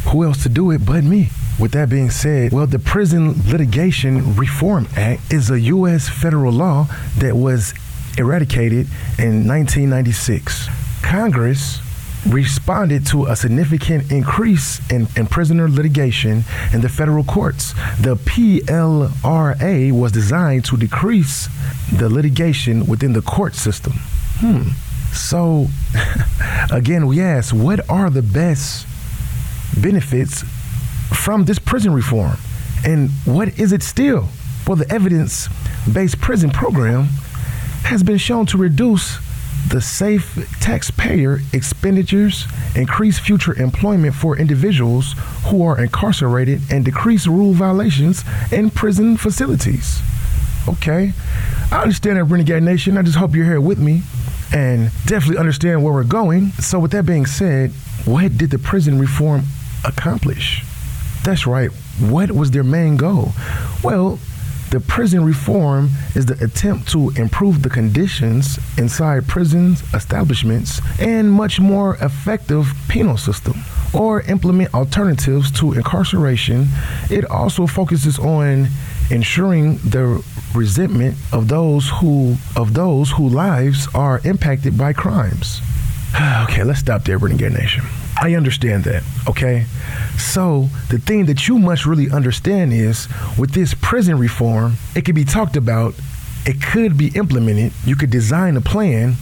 Who 0.10 0.26
else 0.26 0.44
to 0.44 0.50
do 0.50 0.72
it 0.72 0.86
but 0.86 1.06
me? 1.06 1.30
With 1.58 1.72
that 1.72 1.90
being 1.90 2.10
said, 2.10 2.52
well, 2.52 2.68
the 2.68 2.80
Prison 2.80 3.34
Litigation 3.50 4.36
Reform 4.36 4.88
Act 4.96 5.34
is 5.34 5.50
a 5.50 5.60
U.S. 5.60 6.10
federal 6.10 6.52
law 6.52 6.88
that 7.18 7.36
was 7.36 7.74
eradicated 8.18 8.88
in 9.18 9.48
1996. 9.48 10.68
Congress 11.02 11.80
responded 12.28 13.06
to 13.08 13.26
a 13.26 13.36
significant 13.36 14.12
increase 14.12 14.80
in, 14.92 15.08
in 15.16 15.26
prisoner 15.26 15.68
litigation 15.68 16.44
in 16.74 16.82
the 16.82 16.90
federal 16.90 17.24
courts. 17.24 17.74
The 18.00 18.16
PLRA 18.16 19.92
was 19.92 20.12
designed 20.12 20.66
to 20.66 20.78
decrease 20.78 21.50
the 21.92 22.10
litigation 22.10 22.86
within 22.86 23.14
the 23.14 23.22
court 23.22 23.56
system. 23.56 23.94
Hmm. 24.40 24.70
So, 25.14 25.68
again, 26.72 27.08
we 27.08 27.22
ask, 27.22 27.54
what 27.54 27.90
are 27.90 28.10
the 28.10 28.22
best 28.22 28.88
benefits 29.82 30.44
from 31.14 31.46
this 31.46 31.60
prison 31.60 31.94
reform? 31.94 32.38
And 32.86 33.10
what 33.26 33.60
is 33.60 33.72
it 33.72 33.84
still? 33.84 34.30
Well, 34.68 34.78
the 34.78 34.90
evidence 34.92 35.50
based 35.92 36.22
prison 36.22 36.52
program 36.52 37.10
has 37.84 38.04
been 38.04 38.18
shown 38.18 38.46
to 38.48 38.58
reduce 38.58 39.18
the 39.68 39.82
safe 39.82 40.48
taxpayer 40.60 41.40
expenditures, 41.54 42.46
increase 42.76 43.20
future 43.20 43.54
employment 43.62 44.16
for 44.16 44.38
individuals 44.38 45.16
who 45.46 45.64
are 45.64 45.80
incarcerated, 45.82 46.62
and 46.72 46.84
decrease 46.84 47.28
rule 47.28 47.54
violations 47.54 48.24
in 48.52 48.70
prison 48.70 49.18
facilities. 49.18 50.02
Okay, 50.68 51.14
I 51.72 51.82
understand 51.82 52.18
that, 52.18 52.26
Renegade 52.26 52.64
Nation. 52.64 52.98
I 52.98 53.02
just 53.02 53.18
hope 53.18 53.36
you're 53.36 53.46
here 53.46 53.62
with 53.62 53.80
me 53.80 54.02
and 54.54 54.92
definitely 55.06 55.38
understand 55.38 55.84
where 55.84 55.94
we're 55.94 56.04
going. 56.04 56.52
So, 56.54 56.80
with 56.80 56.92
that 56.92 57.06
being 57.06 57.26
said, 57.26 57.72
what 58.06 58.38
did 58.38 58.52
the 58.52 58.60
prison 58.60 59.00
reform 59.00 59.44
accomplish? 59.86 60.64
That's 61.24 61.48
right. 61.48 61.72
What 62.00 62.32
was 62.32 62.52
their 62.52 62.64
main 62.64 62.98
goal? 62.98 63.32
Well, 63.84 64.20
the 64.72 64.80
prison 64.80 65.26
reform 65.26 65.90
is 66.16 66.26
the 66.26 66.42
attempt 66.44 66.90
to 66.90 67.10
improve 67.18 67.62
the 67.62 67.70
conditions 67.70 68.58
inside 68.78 69.28
prisons, 69.28 69.84
establishments, 69.94 70.80
and 70.98 71.30
much 71.30 71.60
more 71.60 71.96
effective 71.98 72.74
penal 72.88 73.18
system, 73.18 73.54
or 73.94 74.22
implement 74.22 74.74
alternatives 74.74 75.52
to 75.52 75.74
incarceration. 75.74 76.68
It 77.10 77.26
also 77.26 77.68
focuses 77.68 78.18
on 78.18 78.68
ensuring 79.10 79.76
the 79.80 80.24
resentment 80.56 81.18
of 81.34 81.50
those 81.50 81.90
who 81.90 82.38
of 82.56 82.74
those 82.74 83.12
whose 83.12 83.34
lives 83.34 83.90
are 83.94 84.22
impacted 84.24 84.78
by 84.78 84.94
crimes. 84.94 85.62
okay, 86.44 86.64
let's 86.64 86.80
stop 86.80 87.04
there, 87.04 87.18
Renegade 87.18 87.52
Nation. 87.52 87.84
I 88.22 88.36
understand 88.36 88.84
that, 88.84 89.04
okay? 89.28 89.66
So, 90.16 90.70
the 90.90 91.00
thing 91.00 91.26
that 91.26 91.48
you 91.48 91.58
must 91.58 91.88
really 91.88 92.12
understand 92.12 92.72
is 92.72 93.08
with 93.36 93.52
this 93.52 93.74
prison 93.74 94.20
reform, 94.20 94.76
it 94.96 95.06
can 95.06 95.16
be 95.16 95.26
talked 95.26 95.58
about, 95.58 95.96
it 96.46 96.62
could 96.62 97.00
be 97.00 97.08
implemented, 97.16 97.74
you 97.84 97.96
could 97.96 98.12
design 98.12 98.58
a 98.58 98.62
plan, 98.62 99.16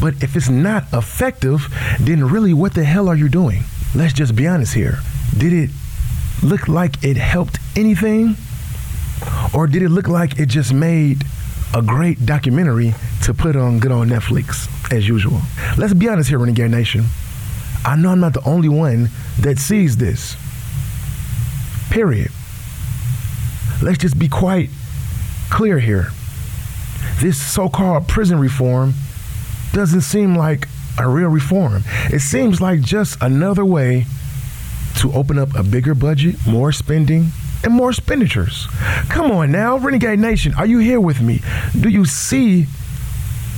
but 0.00 0.14
if 0.22 0.36
it's 0.36 0.48
not 0.48 0.84
effective, 0.94 1.68
then 2.00 2.24
really 2.24 2.54
what 2.54 2.72
the 2.72 2.82
hell 2.82 3.10
are 3.10 3.14
you 3.14 3.28
doing? 3.28 3.62
Let's 3.94 4.14
just 4.14 4.34
be 4.34 4.46
honest 4.46 4.72
here. 4.72 5.00
Did 5.36 5.52
it 5.52 5.70
look 6.42 6.66
like 6.66 7.04
it 7.04 7.18
helped 7.18 7.58
anything? 7.76 8.36
Or 9.52 9.66
did 9.66 9.82
it 9.82 9.90
look 9.90 10.08
like 10.08 10.38
it 10.40 10.46
just 10.46 10.72
made 10.72 11.24
a 11.74 11.82
great 11.82 12.24
documentary 12.24 12.94
to 13.24 13.34
put 13.34 13.54
on 13.54 13.80
good 13.80 13.92
on 13.92 14.08
Netflix, 14.08 14.66
as 14.90 15.06
usual? 15.06 15.42
Let's 15.76 15.92
be 15.92 16.08
honest 16.08 16.30
here, 16.30 16.38
Renegade 16.38 16.70
Nation. 16.70 17.04
I 17.84 17.96
know 17.96 18.10
I'm 18.10 18.20
not 18.20 18.34
the 18.34 18.44
only 18.44 18.68
one 18.68 19.10
that 19.40 19.58
sees 19.58 19.96
this. 19.96 20.36
Period. 21.90 22.30
Let's 23.82 23.98
just 23.98 24.18
be 24.18 24.28
quite 24.28 24.70
clear 25.50 25.78
here. 25.78 26.10
this 27.20 27.40
so 27.40 27.68
called 27.68 28.06
prison 28.06 28.38
reform 28.38 28.94
doesn't 29.72 30.02
seem 30.02 30.36
like 30.36 30.68
a 30.98 31.08
real 31.08 31.28
reform. 31.28 31.82
It 32.12 32.20
seems 32.20 32.60
like 32.60 32.80
just 32.80 33.20
another 33.22 33.64
way 33.64 34.06
to 34.98 35.12
open 35.12 35.38
up 35.38 35.54
a 35.54 35.62
bigger 35.62 35.94
budget, 35.94 36.36
more 36.46 36.72
spending, 36.72 37.30
and 37.64 37.72
more 37.72 37.90
expenditures. 37.90 38.66
Come 39.08 39.30
on 39.30 39.52
now, 39.52 39.78
Renegade 39.78 40.18
Nation, 40.18 40.52
are 40.54 40.66
you 40.66 40.78
here 40.78 41.00
with 41.00 41.20
me? 41.20 41.40
Do 41.78 41.88
you 41.88 42.04
see 42.04 42.64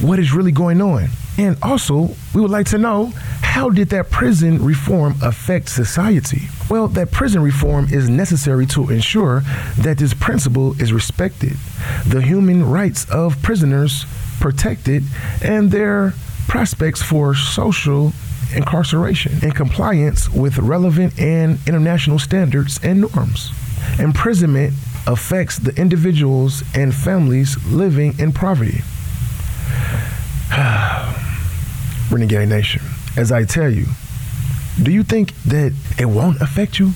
what 0.01 0.19
is 0.19 0.33
really 0.33 0.53
going 0.53 0.81
on? 0.81 1.09
And 1.39 1.57
also, 1.63 2.11
we 2.35 2.41
would 2.41 2.51
like 2.51 2.67
to 2.67 2.79
know 2.79 3.13
how 3.53 3.69
did 3.69 3.91
that 3.91 4.11
prison 4.11 4.65
reform 4.65 5.15
affect 5.21 5.69
society? 5.69 6.49
Well, 6.71 6.89
that 6.89 7.11
prison 7.11 7.43
reform 7.43 7.87
is 7.93 8.09
necessary 8.09 8.65
to 8.69 8.89
ensure 8.89 9.43
that 9.77 9.99
this 9.99 10.15
principle 10.15 10.73
is 10.81 10.91
respected, 10.91 11.59
the 12.07 12.23
human 12.23 12.65
rights 12.65 13.05
of 13.11 13.43
prisoners 13.43 14.07
protected, 14.41 15.05
and 15.45 15.71
their 15.71 16.15
prospects 16.49 17.03
for 17.03 17.35
social 17.35 18.15
incarceration 18.57 19.45
in 19.45 19.53
compliance 19.53 20.31
with 20.31 20.57
relevant 20.57 21.21
and 21.21 21.59
international 21.69 22.19
standards 22.19 22.81
and 22.83 23.03
norms. 23.03 23.53
Imprisonment 23.99 24.73
affects 25.07 25.59
the 25.59 25.79
individuals 25.79 26.63
and 26.75 26.95
families 26.95 27.63
living 27.67 28.19
in 28.19 28.33
poverty. 28.33 28.81
Renegade 32.11 32.49
Nation, 32.49 32.83
as 33.17 33.33
I 33.33 33.45
tell 33.45 33.71
you, 33.71 33.87
do 34.83 34.91
you 34.91 35.03
think 35.03 35.35
that 35.45 35.75
it 35.99 36.07
won't 36.07 36.41
affect 36.41 36.79
you? 36.79 36.93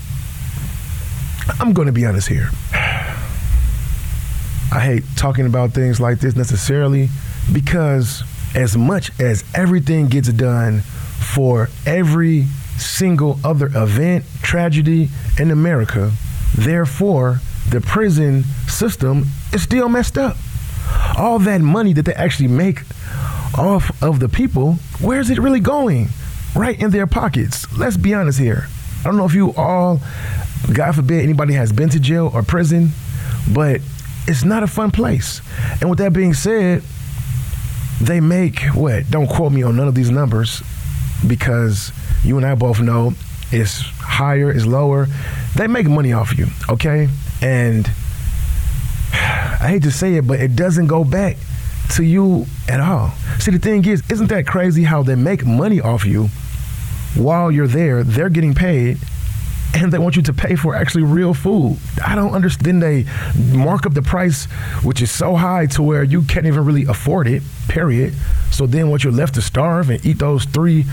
I'm 1.59 1.73
going 1.73 1.85
to 1.85 1.91
be 1.91 2.05
honest 2.05 2.27
here. 2.27 2.49
I 4.69 4.81
hate 4.81 5.03
talking 5.15 5.45
about 5.45 5.71
things 5.71 5.99
like 5.99 6.19
this 6.19 6.35
necessarily 6.35 7.09
because, 7.53 8.23
as 8.53 8.75
much 8.75 9.17
as 9.19 9.45
everything 9.55 10.07
gets 10.07 10.27
done 10.29 10.81
for 10.81 11.69
every 11.85 12.43
single 12.77 13.39
other 13.43 13.67
event, 13.67 14.25
tragedy 14.41 15.09
in 15.39 15.51
America, 15.51 16.11
therefore, 16.55 17.39
the 17.69 17.81
prison 17.81 18.43
system 18.67 19.25
is 19.53 19.61
still 19.63 19.89
messed 19.89 20.17
up. 20.17 20.35
All 21.17 21.39
that 21.39 21.61
money 21.61 21.93
that 21.93 22.03
they 22.03 22.13
actually 22.13 22.49
make 22.49 22.81
off 23.55 24.01
of 24.01 24.19
the 24.19 24.29
people, 24.29 24.73
where's 24.99 25.29
it 25.29 25.37
really 25.37 25.59
going? 25.59 26.07
Right 26.55 26.79
in 26.79 26.91
their 26.91 27.07
pockets. 27.07 27.71
Let's 27.77 27.97
be 27.97 28.13
honest 28.13 28.39
here. 28.39 28.67
I 28.99 29.03
don't 29.03 29.17
know 29.17 29.25
if 29.25 29.33
you 29.33 29.53
all, 29.55 30.01
God 30.73 30.95
forbid, 30.95 31.23
anybody 31.23 31.53
has 31.53 31.71
been 31.71 31.89
to 31.89 31.99
jail 31.99 32.31
or 32.33 32.43
prison, 32.43 32.89
but 33.53 33.81
it's 34.27 34.43
not 34.43 34.63
a 34.63 34.67
fun 34.67 34.91
place. 34.91 35.41
And 35.81 35.89
with 35.89 35.99
that 35.99 36.13
being 36.13 36.33
said, 36.33 36.83
they 38.01 38.19
make 38.19 38.59
what? 38.73 39.09
Don't 39.09 39.27
quote 39.27 39.51
me 39.51 39.63
on 39.63 39.75
none 39.75 39.87
of 39.87 39.95
these 39.95 40.09
numbers 40.09 40.61
because 41.25 41.91
you 42.23 42.37
and 42.37 42.45
I 42.45 42.55
both 42.55 42.79
know 42.79 43.13
it's 43.51 43.81
higher, 43.99 44.51
it's 44.51 44.65
lower. 44.65 45.07
They 45.55 45.67
make 45.67 45.87
money 45.87 46.13
off 46.13 46.37
you, 46.37 46.47
okay? 46.69 47.07
And 47.41 47.87
I 49.13 49.67
hate 49.69 49.83
to 49.83 49.91
say 49.91 50.15
it, 50.15 50.27
but 50.27 50.39
it 50.39 50.55
doesn't 50.55 50.87
go 50.87 51.03
back 51.03 51.37
to 51.91 52.03
you 52.03 52.45
at 52.67 52.79
all. 52.79 53.11
See, 53.39 53.51
the 53.51 53.59
thing 53.59 53.85
is, 53.85 54.03
isn't 54.09 54.27
that 54.27 54.47
crazy 54.47 54.83
how 54.83 55.03
they 55.03 55.15
make 55.15 55.45
money 55.45 55.79
off 55.79 56.05
you 56.05 56.29
while 57.15 57.51
you're 57.51 57.67
there? 57.67 58.03
They're 58.03 58.29
getting 58.29 58.53
paid 58.53 58.97
and 59.73 59.91
they 59.91 59.97
want 59.97 60.15
you 60.15 60.21
to 60.23 60.33
pay 60.33 60.55
for 60.55 60.75
actually 60.75 61.03
real 61.03 61.33
food. 61.33 61.77
I 62.05 62.15
don't 62.15 62.33
understand. 62.33 62.81
They 62.81 63.05
mark 63.53 63.85
up 63.85 63.93
the 63.93 64.01
price, 64.01 64.45
which 64.83 65.01
is 65.01 65.11
so 65.11 65.35
high 65.35 65.65
to 65.67 65.83
where 65.83 66.03
you 66.03 66.21
can't 66.23 66.45
even 66.45 66.65
really 66.65 66.85
afford 66.85 67.27
it, 67.27 67.43
period. 67.67 68.13
So 68.51 68.65
then 68.65 68.89
what 68.89 69.03
you're 69.03 69.13
left 69.13 69.35
to 69.35 69.41
starve 69.41 69.89
and 69.89 70.03
eat 70.05 70.19
those 70.19 70.45
three 70.45 70.85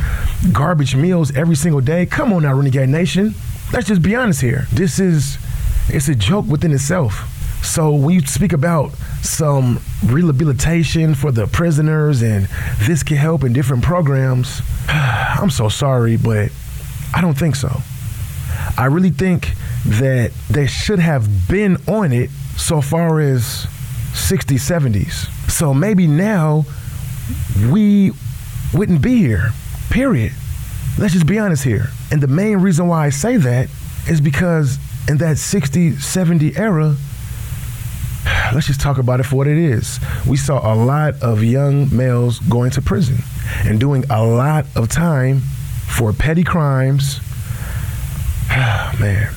garbage 0.52 0.96
meals 0.96 1.34
every 1.36 1.56
single 1.56 1.80
day. 1.80 2.06
Come 2.06 2.32
on 2.32 2.42
now, 2.42 2.54
Renegade 2.54 2.88
Nation. 2.88 3.34
Let's 3.72 3.88
just 3.88 4.02
be 4.02 4.14
honest 4.14 4.40
here. 4.40 4.66
This 4.72 4.98
is, 4.98 5.38
it's 5.88 6.08
a 6.08 6.14
joke 6.14 6.46
within 6.46 6.72
itself. 6.72 7.33
So 7.64 7.94
when 7.94 8.14
you 8.14 8.20
speak 8.20 8.52
about 8.52 8.92
some 9.22 9.80
rehabilitation 10.04 11.14
for 11.14 11.32
the 11.32 11.46
prisoners 11.46 12.22
and 12.22 12.46
this 12.80 13.02
can 13.02 13.16
help 13.16 13.42
in 13.42 13.54
different 13.54 13.82
programs, 13.82 14.60
I'm 14.88 15.50
so 15.50 15.70
sorry, 15.70 16.16
but 16.16 16.52
I 17.14 17.22
don't 17.22 17.36
think 17.36 17.56
so. 17.56 17.80
I 18.76 18.84
really 18.86 19.10
think 19.10 19.52
that 19.86 20.32
they 20.50 20.66
should 20.66 20.98
have 20.98 21.48
been 21.48 21.78
on 21.88 22.12
it 22.12 22.30
so 22.56 22.80
far 22.82 23.18
as 23.18 23.66
60s, 24.12 24.60
70s. 24.60 25.50
So 25.50 25.72
maybe 25.72 26.06
now 26.06 26.66
we 27.70 28.12
wouldn't 28.74 29.00
be 29.00 29.16
here, 29.16 29.52
period. 29.90 30.32
Let's 30.98 31.14
just 31.14 31.26
be 31.26 31.38
honest 31.38 31.64
here. 31.64 31.88
And 32.12 32.20
the 32.20 32.28
main 32.28 32.58
reason 32.58 32.88
why 32.88 33.06
I 33.06 33.08
say 33.08 33.38
that 33.38 33.68
is 34.06 34.20
because 34.20 34.78
in 35.08 35.16
that 35.18 35.38
60, 35.38 35.96
70 35.96 36.56
era, 36.56 36.96
let's 38.54 38.68
just 38.68 38.80
talk 38.80 38.98
about 38.98 39.20
it 39.20 39.24
for 39.24 39.36
what 39.36 39.48
it 39.48 39.58
is. 39.58 39.98
We 40.26 40.36
saw 40.36 40.72
a 40.72 40.76
lot 40.76 41.20
of 41.22 41.42
young 41.42 41.94
males 41.94 42.38
going 42.40 42.70
to 42.72 42.82
prison 42.82 43.18
and 43.64 43.80
doing 43.80 44.04
a 44.08 44.24
lot 44.24 44.66
of 44.76 44.88
time 44.88 45.40
for 45.40 46.12
petty 46.12 46.44
crimes. 46.44 47.20
Man, 49.00 49.32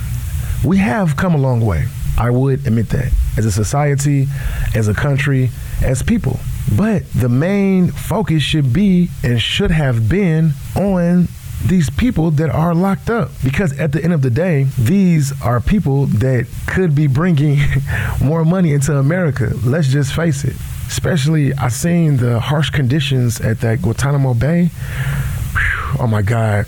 we 0.63 0.77
have 0.77 1.17
come 1.17 1.34
a 1.34 1.38
long 1.38 1.62
way. 1.62 1.86
I 2.17 2.30
would 2.30 2.65
admit 2.65 2.89
that 2.89 3.12
as 3.38 3.45
a 3.45 3.51
society, 3.51 4.27
as 4.75 4.88
a 4.88 4.93
country, 4.93 5.49
as 5.84 6.03
people. 6.03 6.39
But 6.75 7.12
the 7.13 7.30
main 7.30 7.89
focus 7.89 8.43
should 8.43 8.73
be 8.73 9.10
and 9.23 9.41
should 9.41 9.71
have 9.71 10.10
been 10.10 10.51
on 10.75 11.27
these 11.65 11.89
people 11.89 12.31
that 12.31 12.49
are 12.49 12.73
locked 12.75 13.09
up. 13.09 13.31
Because 13.43 13.77
at 13.79 13.91
the 13.91 14.03
end 14.03 14.13
of 14.13 14.21
the 14.21 14.29
day 14.29 14.67
these 14.77 15.39
are 15.41 15.59
people 15.59 16.05
that 16.07 16.47
could 16.67 16.95
be 16.95 17.07
bringing 17.07 17.59
more 18.23 18.45
money 18.45 18.73
into 18.73 18.95
america. 18.95 19.53
Let's 19.63 19.87
just 19.87 20.13
face 20.13 20.43
it. 20.43 20.55
Especially 20.87 21.53
i 21.53 21.67
seen 21.67 22.17
the 22.17 22.39
harsh 22.39 22.69
conditions 22.69 23.41
at 23.41 23.61
that 23.61 23.81
guantanamo 23.81 24.33
bay. 24.33 24.65
Whew, 24.65 26.01
oh 26.01 26.07
my 26.07 26.21
god. 26.21 26.67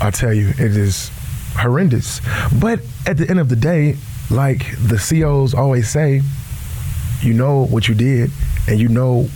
I 0.00 0.10
tell 0.10 0.32
you 0.32 0.50
it 0.50 0.76
is 0.76 1.10
horrendous. 1.54 2.20
But 2.60 2.80
at 3.06 3.16
the 3.16 3.28
end 3.28 3.40
of 3.40 3.48
the 3.48 3.56
day 3.56 3.96
like 4.30 4.76
the 4.76 4.98
COs 4.98 5.54
always 5.54 5.88
say 5.88 6.20
you 7.22 7.32
know 7.32 7.64
what 7.66 7.88
you 7.88 7.94
did 7.94 8.30
and 8.68 8.78
you 8.78 8.88
know 8.88 9.28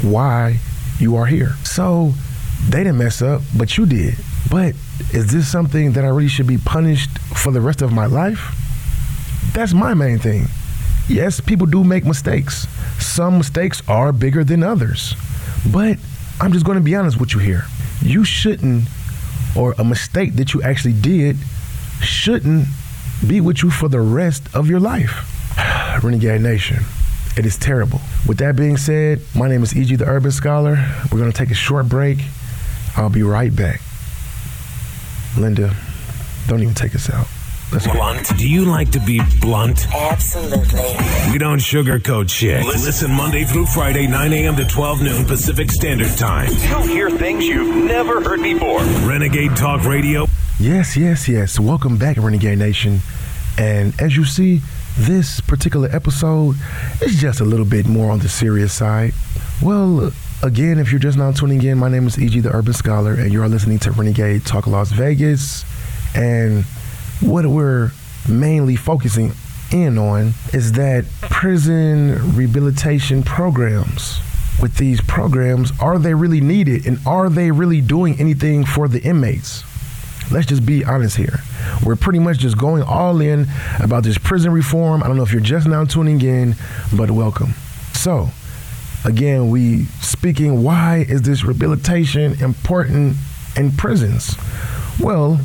why 0.00 0.58
you 0.98 1.16
are 1.16 1.26
here. 1.26 1.54
So 1.64 2.14
they 2.68 2.84
didn't 2.84 2.98
mess 2.98 3.22
up, 3.22 3.42
but 3.56 3.76
you 3.76 3.86
did. 3.86 4.16
But 4.50 4.74
is 5.12 5.32
this 5.32 5.50
something 5.50 5.92
that 5.92 6.04
I 6.04 6.08
really 6.08 6.28
should 6.28 6.46
be 6.46 6.58
punished 6.58 7.10
for 7.18 7.50
the 7.52 7.60
rest 7.60 7.82
of 7.82 7.92
my 7.92 8.06
life? 8.06 8.54
That's 9.52 9.72
my 9.74 9.94
main 9.94 10.18
thing. 10.18 10.46
Yes, 11.08 11.40
people 11.40 11.66
do 11.66 11.84
make 11.84 12.04
mistakes. 12.04 12.66
Some 12.98 13.38
mistakes 13.38 13.82
are 13.88 14.12
bigger 14.12 14.44
than 14.44 14.62
others. 14.62 15.14
But 15.70 15.98
I'm 16.40 16.52
just 16.52 16.64
going 16.64 16.78
to 16.78 16.84
be 16.84 16.94
honest 16.94 17.18
with 17.20 17.34
you 17.34 17.40
here. 17.40 17.64
You 18.00 18.24
shouldn't, 18.24 18.88
or 19.56 19.74
a 19.78 19.84
mistake 19.84 20.36
that 20.36 20.54
you 20.54 20.62
actually 20.62 20.94
did, 20.94 21.36
shouldn't 22.00 22.66
be 23.26 23.40
with 23.40 23.62
you 23.62 23.70
for 23.70 23.88
the 23.88 24.00
rest 24.00 24.42
of 24.54 24.68
your 24.68 24.80
life. 24.80 25.28
Renegade 26.02 26.40
Nation. 26.40 26.78
It 27.36 27.46
is 27.46 27.56
terrible. 27.56 28.00
With 28.26 28.38
that 28.38 28.56
being 28.56 28.76
said, 28.76 29.22
my 29.34 29.48
name 29.48 29.62
is 29.62 29.74
E.G. 29.74 29.96
the 29.96 30.06
Urban 30.06 30.30
Scholar. 30.30 30.76
We're 31.10 31.18
going 31.18 31.32
to 31.32 31.36
take 31.36 31.50
a 31.50 31.54
short 31.54 31.88
break. 31.88 32.18
I'll 32.96 33.10
be 33.10 33.22
right 33.22 33.54
back. 33.54 33.80
Linda, 35.38 35.74
don't 36.46 36.62
even 36.62 36.74
take 36.74 36.94
us 36.94 37.08
out. 37.10 37.26
Let's 37.72 37.86
go. 37.86 37.94
Blunt? 37.94 38.36
Do 38.36 38.46
you 38.46 38.66
like 38.66 38.90
to 38.90 39.00
be 39.00 39.22
blunt? 39.40 39.86
Absolutely. 39.94 40.80
We 41.32 41.38
don't 41.38 41.58
sugarcoat 41.58 42.28
shit. 42.28 42.66
Listen 42.66 43.12
Monday 43.12 43.44
through 43.44 43.64
Friday, 43.64 44.06
9 44.06 44.32
a.m. 44.34 44.56
to 44.56 44.66
12 44.66 45.02
noon 45.02 45.24
Pacific 45.24 45.70
Standard 45.70 46.14
Time. 46.18 46.50
You'll 46.68 46.82
hear 46.82 47.10
things 47.10 47.46
you've 47.46 47.74
never 47.86 48.22
heard 48.22 48.42
before. 48.42 48.80
Renegade 49.08 49.56
Talk 49.56 49.84
Radio. 49.86 50.26
Yes, 50.60 50.98
yes, 50.98 51.26
yes. 51.28 51.58
Welcome 51.58 51.96
back, 51.96 52.18
Renegade 52.18 52.58
Nation. 52.58 53.00
And 53.56 53.98
as 53.98 54.16
you 54.18 54.26
see, 54.26 54.60
this 54.98 55.40
particular 55.40 55.88
episode 55.90 56.56
is 57.00 57.18
just 57.18 57.40
a 57.40 57.44
little 57.44 57.64
bit 57.64 57.86
more 57.86 58.10
on 58.10 58.18
the 58.18 58.28
serious 58.28 58.74
side. 58.74 59.14
Well, 59.62 60.12
again, 60.42 60.78
if 60.78 60.90
you're 60.90 60.98
just 60.98 61.16
now 61.16 61.30
tuning 61.30 61.62
in, 61.62 61.78
my 61.78 61.88
name 61.88 62.06
is 62.06 62.18
E.G. 62.18 62.40
the 62.40 62.54
Urban 62.54 62.72
Scholar, 62.72 63.14
and 63.14 63.32
you 63.32 63.42
are 63.42 63.48
listening 63.48 63.78
to 63.80 63.92
Renegade 63.92 64.44
Talk 64.44 64.66
Las 64.66 64.90
Vegas. 64.90 65.64
And 66.14 66.64
what 67.20 67.46
we're 67.46 67.92
mainly 68.28 68.76
focusing 68.76 69.32
in 69.70 69.98
on 69.98 70.32
is 70.52 70.72
that 70.72 71.04
prison 71.22 72.36
rehabilitation 72.36 73.22
programs. 73.22 74.20
With 74.60 74.76
these 74.76 75.00
programs, 75.00 75.72
are 75.80 75.98
they 75.98 76.14
really 76.14 76.40
needed 76.40 76.86
and 76.86 76.98
are 77.06 77.30
they 77.30 77.50
really 77.50 77.80
doing 77.80 78.20
anything 78.20 78.64
for 78.64 78.86
the 78.86 79.00
inmates? 79.00 79.64
Let's 80.30 80.46
just 80.46 80.64
be 80.64 80.84
honest 80.84 81.16
here. 81.16 81.40
We're 81.84 81.96
pretty 81.96 82.18
much 82.18 82.38
just 82.38 82.58
going 82.58 82.82
all 82.82 83.20
in 83.20 83.46
about 83.80 84.04
this 84.04 84.18
prison 84.18 84.52
reform. 84.52 85.02
I 85.02 85.08
don't 85.08 85.16
know 85.16 85.22
if 85.22 85.32
you're 85.32 85.40
just 85.40 85.66
now 85.66 85.84
tuning 85.84 86.20
in, 86.20 86.54
but 86.96 87.10
welcome. 87.10 87.54
So, 87.94 88.30
again, 89.04 89.50
we 89.50 89.84
speaking 90.00 90.62
why 90.62 91.04
is 91.08 91.22
this 91.22 91.44
rehabilitation 91.44 92.40
important 92.42 93.16
in 93.56 93.72
prisons? 93.72 94.36
Well, 95.00 95.40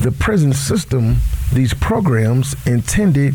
the 0.00 0.12
prison 0.12 0.52
system, 0.52 1.16
these 1.52 1.74
programs 1.74 2.54
intended 2.66 3.34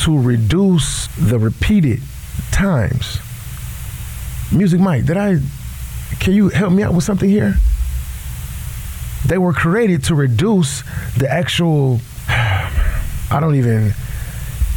to 0.00 0.18
reduce 0.18 1.08
the 1.16 1.38
repeated 1.38 2.00
times. 2.50 3.18
Music 4.52 4.80
Mike, 4.80 5.04
did 5.04 5.16
I 5.16 5.38
can 6.20 6.32
you 6.34 6.48
help 6.48 6.72
me 6.72 6.82
out 6.82 6.94
with 6.94 7.04
something 7.04 7.28
here? 7.28 7.54
They 9.26 9.38
were 9.38 9.52
created 9.52 10.04
to 10.04 10.14
reduce 10.14 10.82
the 11.16 11.30
actual 11.30 12.00
I 12.28 13.38
don't 13.40 13.56
even 13.56 13.94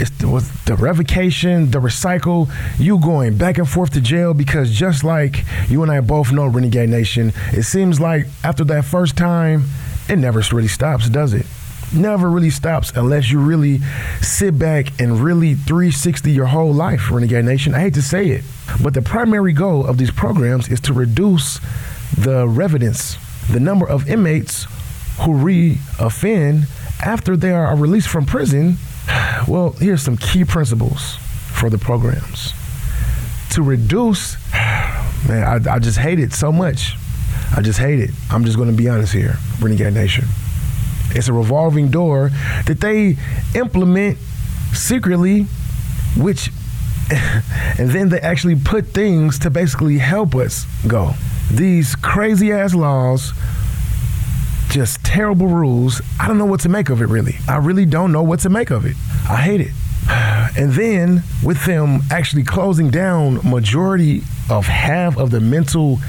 it's 0.01 0.09
the, 0.17 0.27
was 0.27 0.49
the 0.65 0.75
revocation, 0.75 1.69
the 1.69 1.77
recycle, 1.77 2.51
you 2.79 2.99
going 2.99 3.37
back 3.37 3.59
and 3.59 3.69
forth 3.69 3.91
to 3.91 4.01
jail 4.01 4.33
because 4.33 4.71
just 4.71 5.03
like 5.03 5.45
you 5.69 5.83
and 5.83 5.91
I 5.91 6.01
both 6.01 6.31
know, 6.31 6.47
Renegade 6.47 6.89
Nation, 6.89 7.31
it 7.53 7.63
seems 7.63 7.99
like 7.99 8.25
after 8.43 8.63
that 8.63 8.83
first 8.83 9.15
time, 9.15 9.65
it 10.09 10.15
never 10.15 10.41
really 10.51 10.67
stops, 10.67 11.07
does 11.07 11.33
it? 11.35 11.45
Never 11.93 12.31
really 12.31 12.49
stops 12.49 12.91
unless 12.95 13.29
you 13.29 13.39
really 13.39 13.79
sit 14.21 14.57
back 14.57 14.99
and 14.99 15.19
really 15.19 15.53
360 15.53 16.31
your 16.31 16.47
whole 16.47 16.73
life, 16.73 17.11
Renegade 17.11 17.45
Nation. 17.45 17.75
I 17.75 17.81
hate 17.81 17.93
to 17.93 18.01
say 18.01 18.29
it, 18.29 18.43
but 18.81 18.95
the 18.95 19.03
primary 19.03 19.53
goal 19.53 19.85
of 19.85 19.99
these 19.99 20.11
programs 20.11 20.67
is 20.67 20.79
to 20.81 20.93
reduce 20.93 21.59
the 22.17 22.47
revidence, 22.47 23.17
the 23.51 23.59
number 23.59 23.87
of 23.87 24.09
inmates 24.09 24.65
who 25.19 25.33
re-offend 25.33 26.65
after 27.05 27.37
they 27.37 27.51
are 27.51 27.75
released 27.75 28.07
from 28.07 28.25
prison 28.25 28.77
well, 29.47 29.71
here's 29.79 30.01
some 30.01 30.17
key 30.17 30.45
principles 30.45 31.15
for 31.53 31.69
the 31.69 31.77
programs. 31.77 32.53
To 33.51 33.61
reduce, 33.63 34.37
man, 35.27 35.67
I, 35.67 35.75
I 35.75 35.79
just 35.79 35.97
hate 35.97 36.19
it 36.19 36.33
so 36.33 36.51
much. 36.51 36.95
I 37.55 37.61
just 37.61 37.79
hate 37.79 37.99
it. 37.99 38.11
I'm 38.29 38.45
just 38.45 38.57
going 38.57 38.69
to 38.69 38.75
be 38.75 38.87
honest 38.87 39.13
here, 39.13 39.37
Renegade 39.59 39.93
Nation. 39.93 40.25
It's 41.13 41.27
a 41.27 41.33
revolving 41.33 41.91
door 41.91 42.29
that 42.65 42.79
they 42.79 43.17
implement 43.53 44.17
secretly, 44.73 45.43
which, 46.15 46.49
and 47.11 47.89
then 47.89 48.09
they 48.09 48.21
actually 48.21 48.55
put 48.55 48.87
things 48.87 49.37
to 49.39 49.49
basically 49.49 49.97
help 49.97 50.35
us 50.35 50.65
go. 50.87 51.13
These 51.51 51.95
crazy 51.95 52.53
ass 52.53 52.73
laws 52.73 53.33
just 54.71 55.03
terrible 55.03 55.47
rules. 55.47 56.01
I 56.19 56.27
don't 56.27 56.37
know 56.37 56.45
what 56.45 56.61
to 56.61 56.69
make 56.69 56.89
of 56.89 57.01
it, 57.01 57.07
really. 57.07 57.35
I 57.47 57.57
really 57.57 57.85
don't 57.85 58.11
know 58.11 58.23
what 58.23 58.39
to 58.41 58.49
make 58.49 58.71
of 58.71 58.85
it. 58.85 58.95
I 59.29 59.37
hate 59.37 59.61
it. 59.61 59.71
And 60.57 60.73
then 60.73 61.23
with 61.41 61.65
them 61.65 62.01
actually 62.11 62.43
closing 62.43 62.89
down 62.89 63.39
majority 63.49 64.21
of 64.49 64.65
half 64.65 65.17
of 65.17 65.31
the 65.31 65.39
mental 65.39 65.99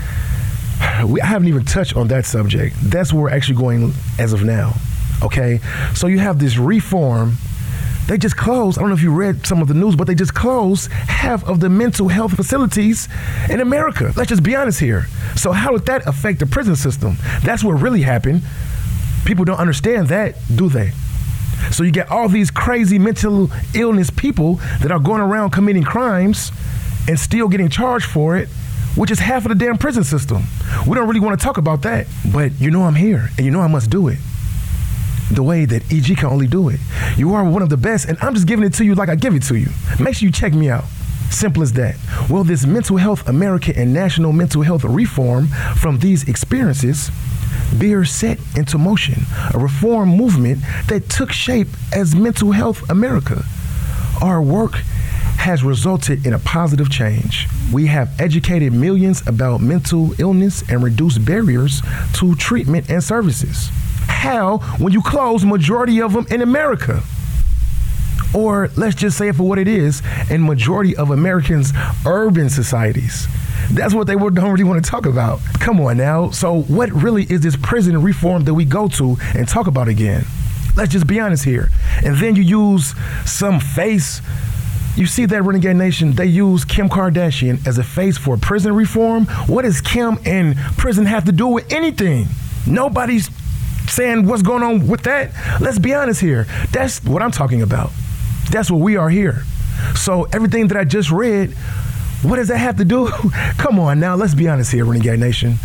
we 1.06 1.20
I 1.20 1.26
haven't 1.26 1.46
even 1.48 1.64
touched 1.64 1.96
on 1.96 2.08
that 2.08 2.24
subject. 2.24 2.74
That's 2.82 3.12
where 3.12 3.24
we're 3.24 3.30
actually 3.30 3.58
going 3.58 3.92
as 4.18 4.32
of 4.32 4.42
now. 4.42 4.74
Okay? 5.22 5.60
So 5.94 6.08
you 6.08 6.18
have 6.18 6.38
this 6.38 6.56
reform. 6.58 7.36
They 8.06 8.18
just 8.18 8.36
closed. 8.36 8.78
I 8.78 8.80
don't 8.80 8.90
know 8.90 8.96
if 8.96 9.02
you 9.02 9.12
read 9.12 9.46
some 9.46 9.62
of 9.62 9.68
the 9.68 9.74
news, 9.74 9.96
but 9.96 10.06
they 10.06 10.14
just 10.14 10.34
closed 10.34 10.90
half 10.90 11.44
of 11.44 11.60
the 11.60 11.68
mental 11.68 12.08
health 12.08 12.34
facilities 12.34 13.08
in 13.48 13.60
America. 13.60 14.12
Let's 14.16 14.28
just 14.28 14.42
be 14.42 14.56
honest 14.56 14.80
here. 14.80 15.06
So 15.36 15.52
how 15.52 15.72
would 15.72 15.86
that 15.86 16.06
affect 16.06 16.40
the 16.40 16.46
prison 16.46 16.76
system? 16.76 17.16
That's 17.42 17.62
what 17.62 17.80
really 17.80 18.02
happened. 18.02 18.42
People 19.24 19.44
don't 19.44 19.58
understand 19.58 20.08
that, 20.08 20.34
do 20.54 20.68
they? 20.68 20.92
So 21.70 21.84
you 21.84 21.92
get 21.92 22.10
all 22.10 22.28
these 22.28 22.50
crazy 22.50 22.98
mental 22.98 23.50
illness 23.74 24.10
people 24.10 24.56
that 24.80 24.90
are 24.90 24.98
going 24.98 25.20
around 25.20 25.50
committing 25.50 25.84
crimes 25.84 26.50
and 27.08 27.18
still 27.18 27.48
getting 27.48 27.68
charged 27.68 28.06
for 28.06 28.36
it, 28.36 28.48
which 28.96 29.10
is 29.10 29.20
half 29.20 29.44
of 29.44 29.50
the 29.50 29.54
damn 29.54 29.78
prison 29.78 30.02
system. 30.02 30.42
We 30.88 30.96
don't 30.96 31.06
really 31.06 31.20
want 31.20 31.38
to 31.38 31.44
talk 31.44 31.56
about 31.56 31.82
that, 31.82 32.06
but 32.32 32.60
you 32.60 32.70
know 32.70 32.82
I'm 32.82 32.96
here 32.96 33.30
and 33.36 33.46
you 33.46 33.52
know 33.52 33.60
I 33.60 33.68
must 33.68 33.90
do 33.90 34.08
it. 34.08 34.18
The 35.30 35.42
way 35.42 35.64
that 35.64 35.90
EG 35.92 36.16
can 36.16 36.26
only 36.26 36.46
do 36.46 36.68
it. 36.68 36.80
You 37.16 37.34
are 37.34 37.44
one 37.44 37.62
of 37.62 37.68
the 37.68 37.76
best, 37.76 38.08
and 38.08 38.18
I'm 38.20 38.34
just 38.34 38.46
giving 38.46 38.64
it 38.64 38.74
to 38.74 38.84
you 38.84 38.94
like 38.94 39.08
I 39.08 39.14
give 39.14 39.34
it 39.34 39.42
to 39.44 39.56
you. 39.56 39.68
Make 40.00 40.16
sure 40.16 40.26
you 40.26 40.32
check 40.32 40.52
me 40.52 40.68
out. 40.68 40.84
Simple 41.30 41.62
as 41.62 41.72
that. 41.74 41.96
Well, 42.28 42.44
this 42.44 42.66
Mental 42.66 42.98
Health 42.98 43.26
America 43.28 43.72
and 43.74 43.94
National 43.94 44.32
Mental 44.32 44.60
Health 44.62 44.84
Reform 44.84 45.46
from 45.76 45.98
these 45.98 46.28
experiences 46.28 47.10
beer 47.78 48.04
set 48.04 48.38
into 48.56 48.78
motion, 48.78 49.22
a 49.54 49.58
reform 49.58 50.10
movement 50.10 50.60
that 50.88 51.08
took 51.08 51.32
shape 51.32 51.68
as 51.94 52.14
Mental 52.14 52.52
Health 52.52 52.88
America. 52.90 53.44
Our 54.20 54.42
work 54.42 54.74
has 55.38 55.64
resulted 55.64 56.26
in 56.26 56.34
a 56.34 56.38
positive 56.38 56.90
change. 56.90 57.48
We 57.72 57.86
have 57.86 58.10
educated 58.20 58.72
millions 58.72 59.26
about 59.26 59.60
mental 59.60 60.14
illness 60.20 60.62
and 60.70 60.82
reduced 60.82 61.24
barriers 61.24 61.82
to 62.14 62.34
treatment 62.36 62.90
and 62.90 63.02
services. 63.02 63.70
How 64.22 64.58
when 64.78 64.92
you 64.92 65.02
close 65.02 65.44
majority 65.44 66.00
of 66.00 66.12
them 66.12 66.28
in 66.30 66.42
America? 66.42 67.02
Or 68.32 68.70
let's 68.76 68.94
just 68.94 69.18
say 69.18 69.26
it 69.26 69.34
for 69.34 69.42
what 69.42 69.58
it 69.58 69.66
is, 69.66 70.00
in 70.30 70.46
majority 70.46 70.94
of 70.94 71.10
Americans' 71.10 71.72
urban 72.06 72.48
societies. 72.48 73.26
That's 73.72 73.92
what 73.92 74.06
they 74.06 74.14
don't 74.14 74.38
really 74.38 74.62
want 74.62 74.84
to 74.84 74.88
talk 74.88 75.06
about. 75.06 75.40
Come 75.54 75.80
on 75.80 75.96
now. 75.96 76.30
So, 76.30 76.62
what 76.62 76.92
really 76.92 77.24
is 77.24 77.40
this 77.40 77.56
prison 77.56 78.00
reform 78.00 78.44
that 78.44 78.54
we 78.54 78.64
go 78.64 78.86
to 78.90 79.16
and 79.34 79.48
talk 79.48 79.66
about 79.66 79.88
again? 79.88 80.24
Let's 80.76 80.92
just 80.92 81.08
be 81.08 81.18
honest 81.18 81.42
here. 81.42 81.70
And 82.04 82.16
then 82.16 82.36
you 82.36 82.42
use 82.44 82.94
some 83.26 83.58
face. 83.58 84.22
You 84.94 85.06
see 85.06 85.26
that 85.26 85.42
Renegade 85.42 85.74
Nation, 85.74 86.12
they 86.12 86.26
use 86.26 86.64
Kim 86.64 86.88
Kardashian 86.88 87.66
as 87.66 87.76
a 87.76 87.82
face 87.82 88.18
for 88.18 88.36
prison 88.36 88.72
reform. 88.72 89.26
What 89.48 89.62
does 89.62 89.80
Kim 89.80 90.20
and 90.24 90.56
prison 90.78 91.06
have 91.06 91.24
to 91.24 91.32
do 91.32 91.48
with 91.48 91.72
anything? 91.72 92.28
Nobody's 92.68 93.28
saying 93.92 94.26
what's 94.26 94.42
going 94.42 94.62
on 94.62 94.88
with 94.88 95.02
that. 95.02 95.32
Let's 95.60 95.78
be 95.78 95.94
honest 95.94 96.20
here. 96.20 96.44
That's 96.72 97.02
what 97.04 97.22
I'm 97.22 97.30
talking 97.30 97.62
about. 97.62 97.90
That's 98.50 98.70
what 98.70 98.80
we 98.80 98.96
are 98.96 99.10
here. 99.10 99.44
So 99.94 100.24
everything 100.32 100.68
that 100.68 100.76
I 100.76 100.84
just 100.84 101.10
read 101.10 101.54
what 102.22 102.36
does 102.36 102.48
that 102.48 102.58
have 102.58 102.76
to 102.76 102.84
do? 102.84 103.08
Come 103.58 103.78
on 103.80 103.98
now, 103.98 104.14
let's 104.14 104.34
be 104.34 104.48
honest 104.48 104.70
here, 104.70 104.84
Renegade 104.84 105.18
Nation. 105.18 105.56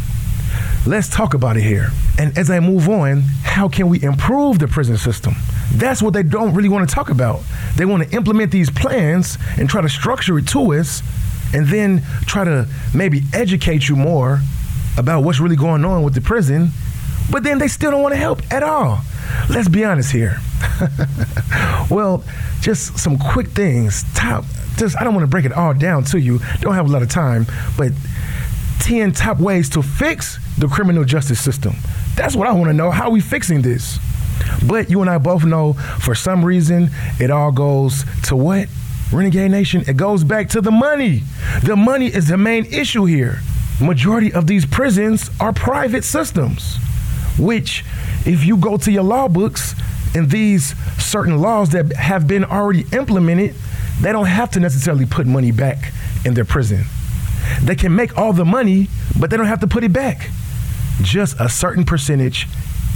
Let's 0.87 1.09
talk 1.09 1.33
about 1.33 1.57
it 1.57 1.61
here. 1.61 1.91
And 2.17 2.35
as 2.37 2.49
I 2.49 2.59
move 2.59 2.89
on, 2.89 3.21
how 3.43 3.67
can 3.67 3.89
we 3.89 4.01
improve 4.01 4.57
the 4.57 4.67
prison 4.67 4.97
system? 4.97 5.35
That's 5.73 6.01
what 6.01 6.13
they 6.13 6.23
don't 6.23 6.55
really 6.55 6.69
want 6.69 6.89
to 6.89 6.95
talk 6.95 7.09
about. 7.09 7.41
They 7.75 7.85
want 7.85 8.03
to 8.03 8.15
implement 8.15 8.51
these 8.51 8.71
plans 8.71 9.37
and 9.57 9.69
try 9.69 9.81
to 9.81 9.89
structure 9.89 10.37
it 10.39 10.47
to 10.49 10.73
us 10.73 11.03
and 11.53 11.67
then 11.67 12.01
try 12.25 12.43
to 12.43 12.67
maybe 12.93 13.21
educate 13.33 13.87
you 13.87 13.95
more 13.95 14.41
about 14.97 15.23
what's 15.23 15.39
really 15.39 15.55
going 15.55 15.85
on 15.85 16.03
with 16.03 16.15
the 16.15 16.21
prison, 16.21 16.71
but 17.31 17.43
then 17.43 17.57
they 17.57 17.67
still 17.67 17.91
don't 17.91 18.01
want 18.01 18.13
to 18.13 18.19
help 18.19 18.41
at 18.51 18.63
all. 18.63 18.99
Let's 19.49 19.69
be 19.69 19.83
honest 19.83 20.11
here. 20.11 20.39
well, 21.89 22.23
just 22.61 22.97
some 22.97 23.17
quick 23.17 23.49
things. 23.49 24.03
Top 24.13 24.45
just 24.77 24.99
I 24.99 25.03
don't 25.03 25.13
want 25.13 25.23
to 25.23 25.29
break 25.29 25.45
it 25.45 25.51
all 25.51 25.73
down 25.73 26.03
to 26.05 26.19
you. 26.19 26.39
Don't 26.61 26.75
have 26.75 26.87
a 26.87 26.91
lot 26.91 27.01
of 27.01 27.09
time, 27.09 27.45
but 27.77 27.91
10 28.79 29.11
top 29.11 29.39
ways 29.39 29.69
to 29.71 29.81
fix 29.81 30.39
the 30.57 30.67
criminal 30.67 31.03
justice 31.03 31.41
system. 31.41 31.75
That's 32.15 32.35
what 32.35 32.47
I 32.47 32.53
want 32.53 32.69
to 32.69 32.73
know. 32.73 32.91
How 32.91 33.05
are 33.05 33.11
we 33.11 33.21
fixing 33.21 33.61
this? 33.61 33.99
But 34.65 34.89
you 34.89 35.01
and 35.01 35.09
I 35.09 35.17
both 35.17 35.43
know 35.43 35.73
for 35.73 36.15
some 36.15 36.45
reason 36.45 36.89
it 37.19 37.31
all 37.31 37.51
goes 37.51 38.05
to 38.23 38.35
what? 38.35 38.69
Renegade 39.11 39.51
Nation, 39.51 39.83
it 39.87 39.97
goes 39.97 40.23
back 40.23 40.49
to 40.49 40.61
the 40.61 40.71
money. 40.71 41.23
The 41.63 41.75
money 41.75 42.07
is 42.07 42.27
the 42.27 42.37
main 42.37 42.65
issue 42.65 43.05
here. 43.05 43.39
Majority 43.81 44.33
of 44.33 44.47
these 44.47 44.65
prisons 44.65 45.29
are 45.39 45.53
private 45.53 46.03
systems, 46.03 46.77
which 47.38 47.84
if 48.26 48.43
you 48.45 48.58
go 48.58 48.78
to 48.78 48.91
your 48.91 49.04
law 49.04 49.28
books 49.28 49.76
and 50.15 50.30
these 50.30 50.76
certain 51.02 51.39
laws 51.39 51.69
that 51.71 51.93
have 51.93 52.28
been 52.28 52.43
already 52.45 52.86
implemented, 52.91 53.56
they 54.02 54.12
don't 54.12 54.26
have 54.26 54.52
to 54.52 54.60
necessarily 54.60 55.06
put 55.06 55.28
money 55.28 55.52
back 55.52 55.93
in 56.26 56.34
their 56.34 56.45
prison. 56.45 56.86
They 57.62 57.76
can 57.76 57.95
make 57.95 58.17
all 58.17 58.34
the 58.34 58.45
money, 58.45 58.89
but 59.19 59.30
they 59.30 59.38
don't 59.38 59.47
have 59.47 59.62
to 59.62 59.67
put 59.67 59.84
it 59.84 59.93
back. 59.93 60.30
Just 61.02 61.39
a 61.39 61.50
certain 61.50 61.86
percentage 61.86 62.47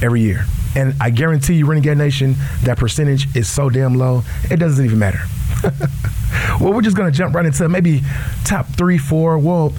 every 0.02 0.22
year. 0.22 0.46
And 0.76 0.96
I 1.02 1.10
guarantee 1.10 1.56
you, 1.56 1.66
Renegade 1.66 1.98
Nation, 1.98 2.36
that 2.64 2.78
percentage 2.78 3.36
is 3.36 3.50
so 3.50 3.70
damn 3.70 3.96
low, 3.96 4.24
it 4.50 4.58
doesn't 4.58 4.84
even 4.84 5.00
matter. 5.00 5.22
well, 6.60 6.74
we're 6.74 6.82
just 6.82 6.98
gonna 6.98 7.12
jump 7.12 7.36
right 7.36 7.46
into 7.46 7.68
maybe 7.70 8.02
top 8.44 8.68
three, 8.68 8.98
four. 8.98 9.38
Well, 9.38 9.74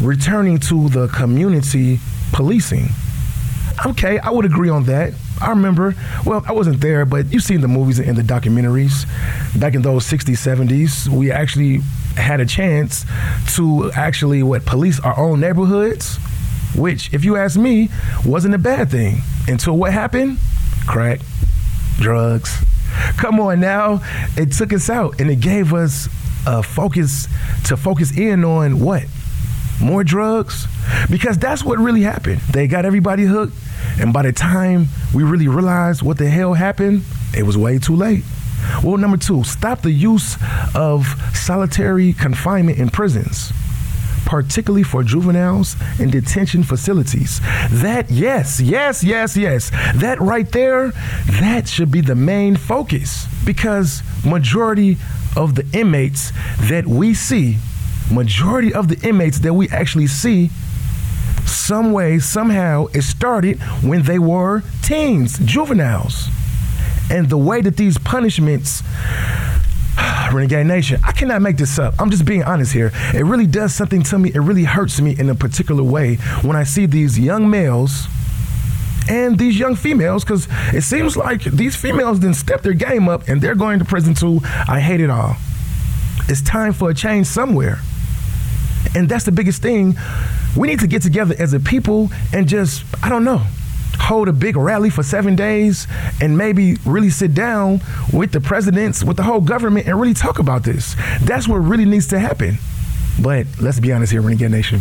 returning 0.00 0.58
to 0.58 0.88
the 0.88 1.08
community 1.08 2.00
policing. 2.32 2.88
Okay, 3.84 4.18
I 4.20 4.30
would 4.30 4.44
agree 4.44 4.68
on 4.68 4.84
that. 4.84 5.12
I 5.40 5.50
remember, 5.50 5.96
well, 6.24 6.44
I 6.46 6.52
wasn't 6.52 6.80
there, 6.80 7.04
but 7.04 7.32
you've 7.32 7.42
seen 7.42 7.62
the 7.62 7.68
movies 7.68 7.98
and 7.98 8.16
the 8.16 8.22
documentaries. 8.22 9.06
Back 9.58 9.74
in 9.74 9.82
those 9.82 10.04
60s, 10.04 10.36
70s, 10.36 11.08
we 11.08 11.32
actually 11.32 11.80
had 12.16 12.40
a 12.40 12.46
chance 12.46 13.04
to 13.56 13.90
actually, 13.92 14.42
what, 14.44 14.64
police 14.64 15.00
our 15.00 15.18
own 15.18 15.40
neighborhoods, 15.40 16.16
which, 16.76 17.12
if 17.12 17.24
you 17.24 17.36
ask 17.36 17.58
me, 17.58 17.88
wasn't 18.24 18.54
a 18.54 18.58
bad 18.58 18.90
thing. 18.90 19.22
Until 19.48 19.76
what 19.76 19.92
happened? 19.92 20.38
Crack, 20.86 21.20
drugs. 21.96 22.64
Come 23.16 23.40
on 23.40 23.58
now. 23.58 24.00
It 24.36 24.52
took 24.52 24.72
us 24.72 24.88
out 24.88 25.20
and 25.20 25.28
it 25.28 25.40
gave 25.40 25.74
us 25.74 26.08
a 26.46 26.62
focus 26.62 27.26
to 27.64 27.76
focus 27.76 28.16
in 28.16 28.44
on 28.44 28.78
what 28.80 29.04
more 29.80 30.04
drugs 30.04 30.66
because 31.10 31.38
that's 31.38 31.64
what 31.64 31.78
really 31.78 32.02
happened. 32.02 32.40
They 32.52 32.66
got 32.66 32.84
everybody 32.84 33.24
hooked, 33.24 33.54
and 34.00 34.12
by 34.12 34.22
the 34.22 34.32
time 34.32 34.88
we 35.14 35.22
really 35.22 35.48
realized 35.48 36.02
what 36.02 36.18
the 36.18 36.28
hell 36.28 36.54
happened, 36.54 37.02
it 37.36 37.44
was 37.44 37.56
way 37.56 37.78
too 37.78 37.96
late. 37.96 38.24
Well, 38.82 38.96
number 38.96 39.16
two, 39.16 39.44
stop 39.44 39.82
the 39.82 39.90
use 39.90 40.36
of 40.74 41.06
solitary 41.34 42.12
confinement 42.12 42.78
in 42.78 42.90
prisons 42.90 43.52
particularly 44.24 44.82
for 44.82 45.02
juveniles 45.02 45.76
in 45.98 46.08
detention 46.08 46.62
facilities. 46.62 47.40
That, 47.70 48.10
yes, 48.10 48.60
yes, 48.60 49.04
yes, 49.04 49.36
yes, 49.36 49.70
that 49.96 50.18
right 50.20 50.50
there, 50.52 50.92
that 51.40 51.68
should 51.68 51.90
be 51.90 52.00
the 52.00 52.14
main 52.14 52.56
focus 52.56 53.26
because 53.44 54.02
majority 54.24 54.96
of 55.36 55.54
the 55.54 55.66
inmates 55.78 56.32
that 56.62 56.86
we 56.86 57.12
see, 57.12 57.58
majority 58.10 58.72
of 58.72 58.88
the 58.88 59.06
inmates 59.06 59.40
that 59.40 59.52
we 59.52 59.68
actually 59.68 60.06
see, 60.06 60.50
some 61.52 61.92
way, 61.92 62.18
somehow, 62.18 62.86
it 62.92 63.02
started 63.02 63.60
when 63.82 64.02
they 64.02 64.18
were 64.18 64.62
teens, 64.82 65.38
juveniles. 65.38 66.28
And 67.10 67.28
the 67.28 67.38
way 67.38 67.60
that 67.60 67.76
these 67.76 67.98
punishments 67.98 68.82
Renegade 70.32 70.66
Nation, 70.66 71.00
I 71.04 71.12
cannot 71.12 71.42
make 71.42 71.56
this 71.56 71.78
up. 71.78 71.94
I'm 71.98 72.10
just 72.10 72.24
being 72.24 72.42
honest 72.42 72.72
here. 72.72 72.92
It 73.14 73.24
really 73.24 73.46
does 73.46 73.74
something 73.74 74.02
to 74.04 74.18
me. 74.18 74.32
It 74.34 74.40
really 74.40 74.64
hurts 74.64 75.00
me 75.00 75.18
in 75.18 75.28
a 75.28 75.34
particular 75.34 75.82
way 75.82 76.16
when 76.42 76.56
I 76.56 76.64
see 76.64 76.86
these 76.86 77.18
young 77.18 77.50
males 77.50 78.06
and 79.08 79.38
these 79.38 79.58
young 79.58 79.74
females 79.74 80.24
because 80.24 80.48
it 80.72 80.82
seems 80.82 81.16
like 81.16 81.42
these 81.42 81.76
females 81.76 82.20
didn't 82.20 82.36
step 82.36 82.62
their 82.62 82.72
game 82.72 83.08
up 83.08 83.28
and 83.28 83.40
they're 83.40 83.54
going 83.54 83.78
to 83.78 83.84
prison 83.84 84.14
too. 84.14 84.40
I 84.44 84.80
hate 84.80 85.00
it 85.00 85.10
all. 85.10 85.36
It's 86.28 86.40
time 86.42 86.72
for 86.72 86.90
a 86.90 86.94
change 86.94 87.26
somewhere. 87.26 87.80
And 88.94 89.08
that's 89.08 89.24
the 89.24 89.32
biggest 89.32 89.62
thing. 89.62 89.96
We 90.56 90.68
need 90.68 90.80
to 90.80 90.86
get 90.86 91.02
together 91.02 91.34
as 91.38 91.52
a 91.54 91.60
people 91.60 92.10
and 92.32 92.48
just, 92.48 92.84
I 93.02 93.08
don't 93.08 93.24
know, 93.24 93.42
hold 93.98 94.28
a 94.28 94.32
big 94.32 94.56
rally 94.56 94.90
for 94.90 95.02
seven 95.02 95.36
days 95.36 95.86
and 96.20 96.36
maybe 96.36 96.76
really 96.84 97.10
sit 97.10 97.34
down 97.34 97.80
with 98.12 98.32
the 98.32 98.40
presidents, 98.40 99.02
with 99.02 99.16
the 99.16 99.22
whole 99.22 99.40
government, 99.40 99.86
and 99.86 100.00
really 100.00 100.14
talk 100.14 100.38
about 100.38 100.64
this. 100.64 100.94
That's 101.22 101.48
what 101.48 101.56
really 101.56 101.84
needs 101.84 102.08
to 102.08 102.18
happen. 102.18 102.58
But 103.20 103.46
let's 103.60 103.80
be 103.80 103.92
honest 103.92 104.12
here, 104.12 104.22
Renegade 104.22 104.50
Nation. 104.50 104.80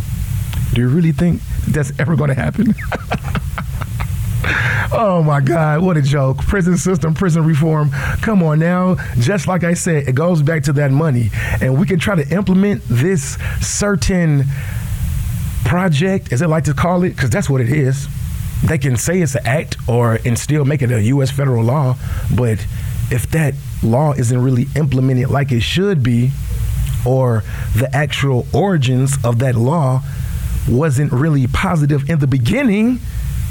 Do 0.73 0.81
you 0.81 0.89
really 0.89 1.11
think 1.11 1.41
that's 1.67 1.91
ever 1.99 2.15
going 2.15 2.29
to 2.29 2.35
happen? 2.35 2.75
Oh 4.93 5.23
my 5.23 5.39
God, 5.39 5.81
what 5.81 5.95
a 5.95 6.01
joke. 6.01 6.39
Prison 6.39 6.77
system, 6.77 7.13
prison 7.13 7.45
reform. 7.45 7.91
Come 8.21 8.43
on 8.43 8.59
now. 8.59 8.95
Just 9.19 9.47
like 9.47 9.63
I 9.63 9.73
said, 9.73 10.07
it 10.07 10.15
goes 10.15 10.41
back 10.41 10.63
to 10.63 10.73
that 10.73 10.91
money. 10.91 11.29
And 11.61 11.79
we 11.79 11.85
can 11.87 11.97
try 11.97 12.15
to 12.15 12.27
implement 12.35 12.83
this 12.89 13.37
certain 13.61 14.43
project, 15.71 16.33
as 16.33 16.41
they 16.41 16.45
like 16.45 16.65
to 16.65 16.73
call 16.73 17.03
it, 17.03 17.11
because 17.11 17.29
that's 17.29 17.49
what 17.49 17.61
it 17.61 17.69
is 17.69 18.07
they 18.63 18.77
can 18.77 18.95
say 18.95 19.21
it's 19.21 19.35
an 19.35 19.45
act 19.45 19.75
or 19.87 20.19
and 20.25 20.37
still 20.37 20.65
make 20.65 20.81
it 20.81 20.91
a 20.91 21.01
U.S. 21.03 21.31
federal 21.31 21.63
law, 21.63 21.95
but 22.35 22.65
if 23.09 23.29
that 23.31 23.55
law 23.81 24.13
isn't 24.13 24.41
really 24.41 24.67
implemented 24.75 25.29
like 25.29 25.51
it 25.51 25.61
should 25.61 26.03
be, 26.03 26.31
or 27.05 27.43
the 27.75 27.89
actual 27.93 28.45
origins 28.53 29.17
of 29.23 29.39
that 29.39 29.55
law 29.55 30.01
wasn't 30.69 31.11
really 31.11 31.47
positive 31.47 32.07
in 32.09 32.19
the 32.19 32.27
beginning, 32.27 32.99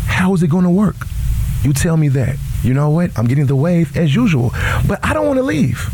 how 0.06 0.32
is 0.34 0.42
it 0.42 0.48
going 0.48 0.64
to 0.64 0.70
work? 0.70 1.06
You 1.62 1.72
tell 1.72 1.96
me 1.96 2.08
that. 2.08 2.36
You 2.62 2.74
know 2.74 2.90
what? 2.90 3.18
I'm 3.18 3.26
getting 3.26 3.46
the 3.46 3.56
wave 3.56 3.96
as 3.96 4.14
usual, 4.14 4.50
but 4.86 5.04
I 5.04 5.12
don't 5.12 5.26
want 5.26 5.38
to 5.38 5.42
leave. 5.42 5.90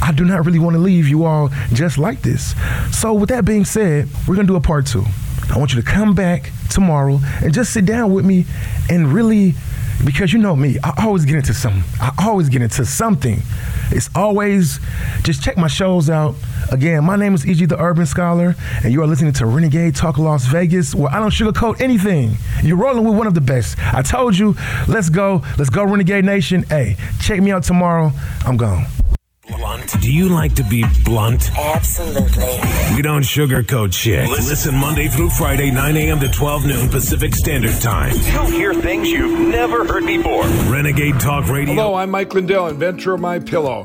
I 0.00 0.12
do 0.12 0.24
not 0.24 0.46
really 0.46 0.58
want 0.58 0.74
to 0.74 0.80
leave 0.80 1.08
you 1.08 1.24
all 1.24 1.50
just 1.72 1.98
like 1.98 2.22
this. 2.22 2.54
So, 2.92 3.12
with 3.12 3.28
that 3.28 3.44
being 3.44 3.64
said, 3.64 4.08
we're 4.26 4.34
going 4.34 4.46
to 4.46 4.52
do 4.52 4.56
a 4.56 4.60
part 4.60 4.86
two. 4.86 5.04
I 5.50 5.58
want 5.58 5.74
you 5.74 5.80
to 5.80 5.86
come 5.86 6.14
back 6.14 6.50
tomorrow 6.70 7.20
and 7.42 7.52
just 7.52 7.72
sit 7.72 7.86
down 7.86 8.12
with 8.12 8.24
me 8.24 8.46
and 8.90 9.12
really 9.12 9.54
because 10.04 10.32
you 10.32 10.38
know 10.38 10.54
me, 10.54 10.76
I 10.84 11.04
always 11.04 11.24
get 11.24 11.36
into 11.36 11.54
something. 11.54 11.82
I 12.00 12.12
always 12.18 12.48
get 12.48 12.62
into 12.62 12.84
something. 12.84 13.40
It's 13.90 14.10
always 14.14 14.78
just 15.22 15.42
check 15.42 15.56
my 15.56 15.68
shows 15.68 16.10
out. 16.10 16.34
Again, 16.70 17.04
my 17.04 17.16
name 17.16 17.34
is 17.34 17.46
EG 17.46 17.68
the 17.68 17.80
Urban 17.80 18.06
Scholar, 18.06 18.54
and 18.82 18.92
you 18.92 19.02
are 19.02 19.06
listening 19.06 19.32
to 19.34 19.46
Renegade 19.46 19.94
Talk 19.94 20.18
Las 20.18 20.46
Vegas, 20.46 20.94
where 20.94 21.12
I 21.12 21.18
don't 21.18 21.30
sugarcoat 21.30 21.80
anything. 21.80 22.36
You're 22.62 22.76
rolling 22.76 23.04
with 23.04 23.16
one 23.16 23.26
of 23.26 23.34
the 23.34 23.40
best. 23.40 23.78
I 23.78 24.02
told 24.02 24.36
you, 24.36 24.56
let's 24.86 25.08
go, 25.08 25.42
let's 25.56 25.70
go, 25.70 25.84
Renegade 25.84 26.24
Nation. 26.24 26.64
Hey, 26.64 26.96
check 27.20 27.40
me 27.40 27.52
out 27.52 27.62
tomorrow. 27.62 28.12
I'm 28.44 28.56
gone. 28.56 28.86
Blunt. 29.86 30.02
Do 30.02 30.12
you 30.12 30.28
like 30.28 30.54
to 30.54 30.64
be 30.64 30.84
blunt? 31.04 31.50
Absolutely. 31.56 32.60
We 32.94 33.02
don't 33.02 33.22
sugarcoat 33.22 33.92
shit. 33.92 34.28
Listen 34.28 34.74
Monday 34.74 35.08
through 35.08 35.30
Friday, 35.30 35.70
9 35.70 35.96
a.m. 35.96 36.20
to 36.20 36.28
12 36.28 36.66
noon 36.66 36.88
Pacific 36.88 37.34
Standard 37.34 37.80
Time. 37.80 38.14
You'll 38.32 38.46
hear 38.46 38.74
things 38.74 39.08
you've 39.10 39.38
never 39.38 39.86
heard 39.86 40.06
before. 40.06 40.44
Renegade 40.70 41.20
Talk 41.20 41.48
Radio. 41.48 41.74
Hello, 41.74 41.94
I'm 41.94 42.10
Mike 42.10 42.34
Lindell, 42.34 42.68
inventor 42.68 43.14
of 43.14 43.20
My 43.20 43.38
Pillow. 43.38 43.84